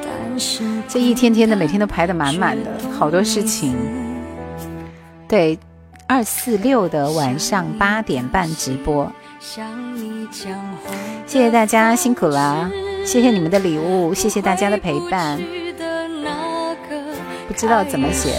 [0.03, 3.73] 但是这一天天的，每天都排得满满的，好多事情。
[5.29, 5.57] 对，
[6.09, 9.13] 二四六的晚上八点半直播，
[11.25, 12.69] 谢谢大家辛苦了，
[13.07, 15.41] 谢谢你们的礼物，谢谢大家的陪伴。
[17.53, 18.33] 不知道怎么写，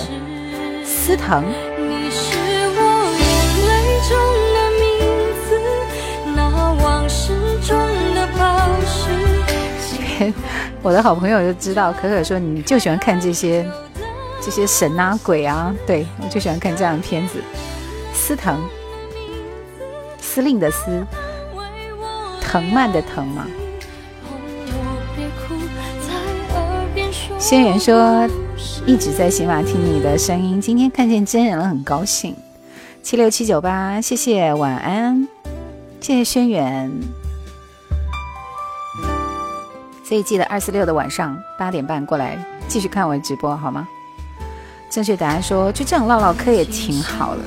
[0.83, 1.43] 司藤。
[1.77, 2.35] 你是
[2.75, 2.81] 我
[3.13, 3.21] 眼
[3.69, 3.71] 泪
[4.09, 4.17] 中
[4.55, 4.83] 的名
[5.45, 5.53] 字，
[6.35, 7.31] 那往事
[7.61, 7.77] 中
[8.15, 8.41] 的宝
[8.87, 10.33] 石。
[10.81, 13.63] 我的好朋友就知道，可可说你就喜欢看这些
[14.41, 17.39] 这些神啊鬼啊，对我就喜欢看这样的片子。
[18.15, 18.55] 司藤，
[20.19, 21.05] 司令的司，
[22.41, 23.45] 藤蔓的藤嘛。
[27.43, 28.25] 轩辕说
[28.85, 32.33] 一直在喜马听你的声音，今天看见真人了，很高兴。
[33.01, 35.27] 七六七九八，谢谢，晚安，
[35.99, 36.89] 谢谢轩辕。
[40.05, 42.37] 所以记得二四六的晚上八点半过来
[42.69, 43.85] 继续看我的直播好吗？
[44.89, 47.41] 正确答案说就这样唠唠嗑也挺好的。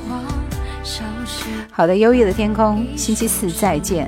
[1.73, 4.07] 好的，忧郁的天空，星期四再见。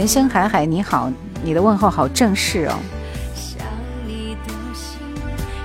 [0.00, 1.12] 人生海海，你好，
[1.44, 2.74] 你的问候好正式哦。
[3.34, 3.62] 想
[4.06, 4.98] 你的心，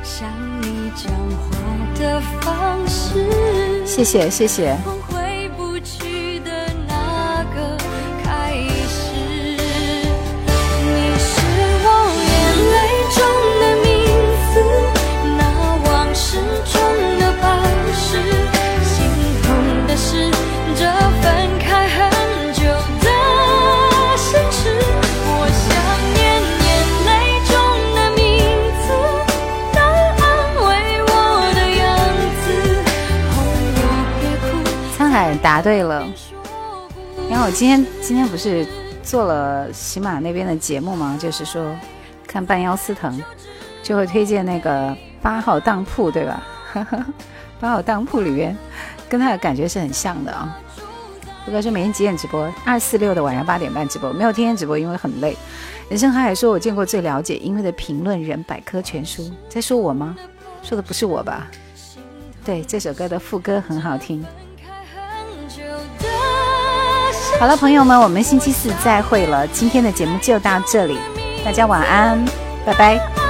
[0.04, 0.28] 想
[0.62, 1.10] 你讲
[1.40, 1.56] 话
[1.98, 3.86] 的方式。
[3.86, 4.78] 谢谢谢谢，
[35.38, 36.08] 答对了。
[37.30, 38.66] 然后我今天今天不是
[39.02, 41.18] 做了喜马那边的节目吗？
[41.20, 41.76] 就是说
[42.28, 43.20] 看半腰司藤，
[43.82, 46.44] 就会推荐那个八号当铺，对吧？
[47.60, 48.56] 八号当铺里边
[49.08, 50.58] 跟他的感觉是很像的啊。
[51.46, 52.52] 不过说每天几点直播？
[52.66, 55.36] 二四六的晚上八点半直播，没有天天直播，因为很累。
[55.90, 60.16] 人生海海说，我见过最了解音乐的评论人，百科全书，在说我吗？
[60.64, 61.48] 说的不是我吧？
[62.44, 64.26] 对，这首歌的副歌很好听。
[67.38, 69.46] 好了，朋友们，我们星期四再会了。
[69.48, 70.98] 今天的节目就到这里，
[71.44, 72.24] 大家晚安，
[72.66, 73.25] 拜拜。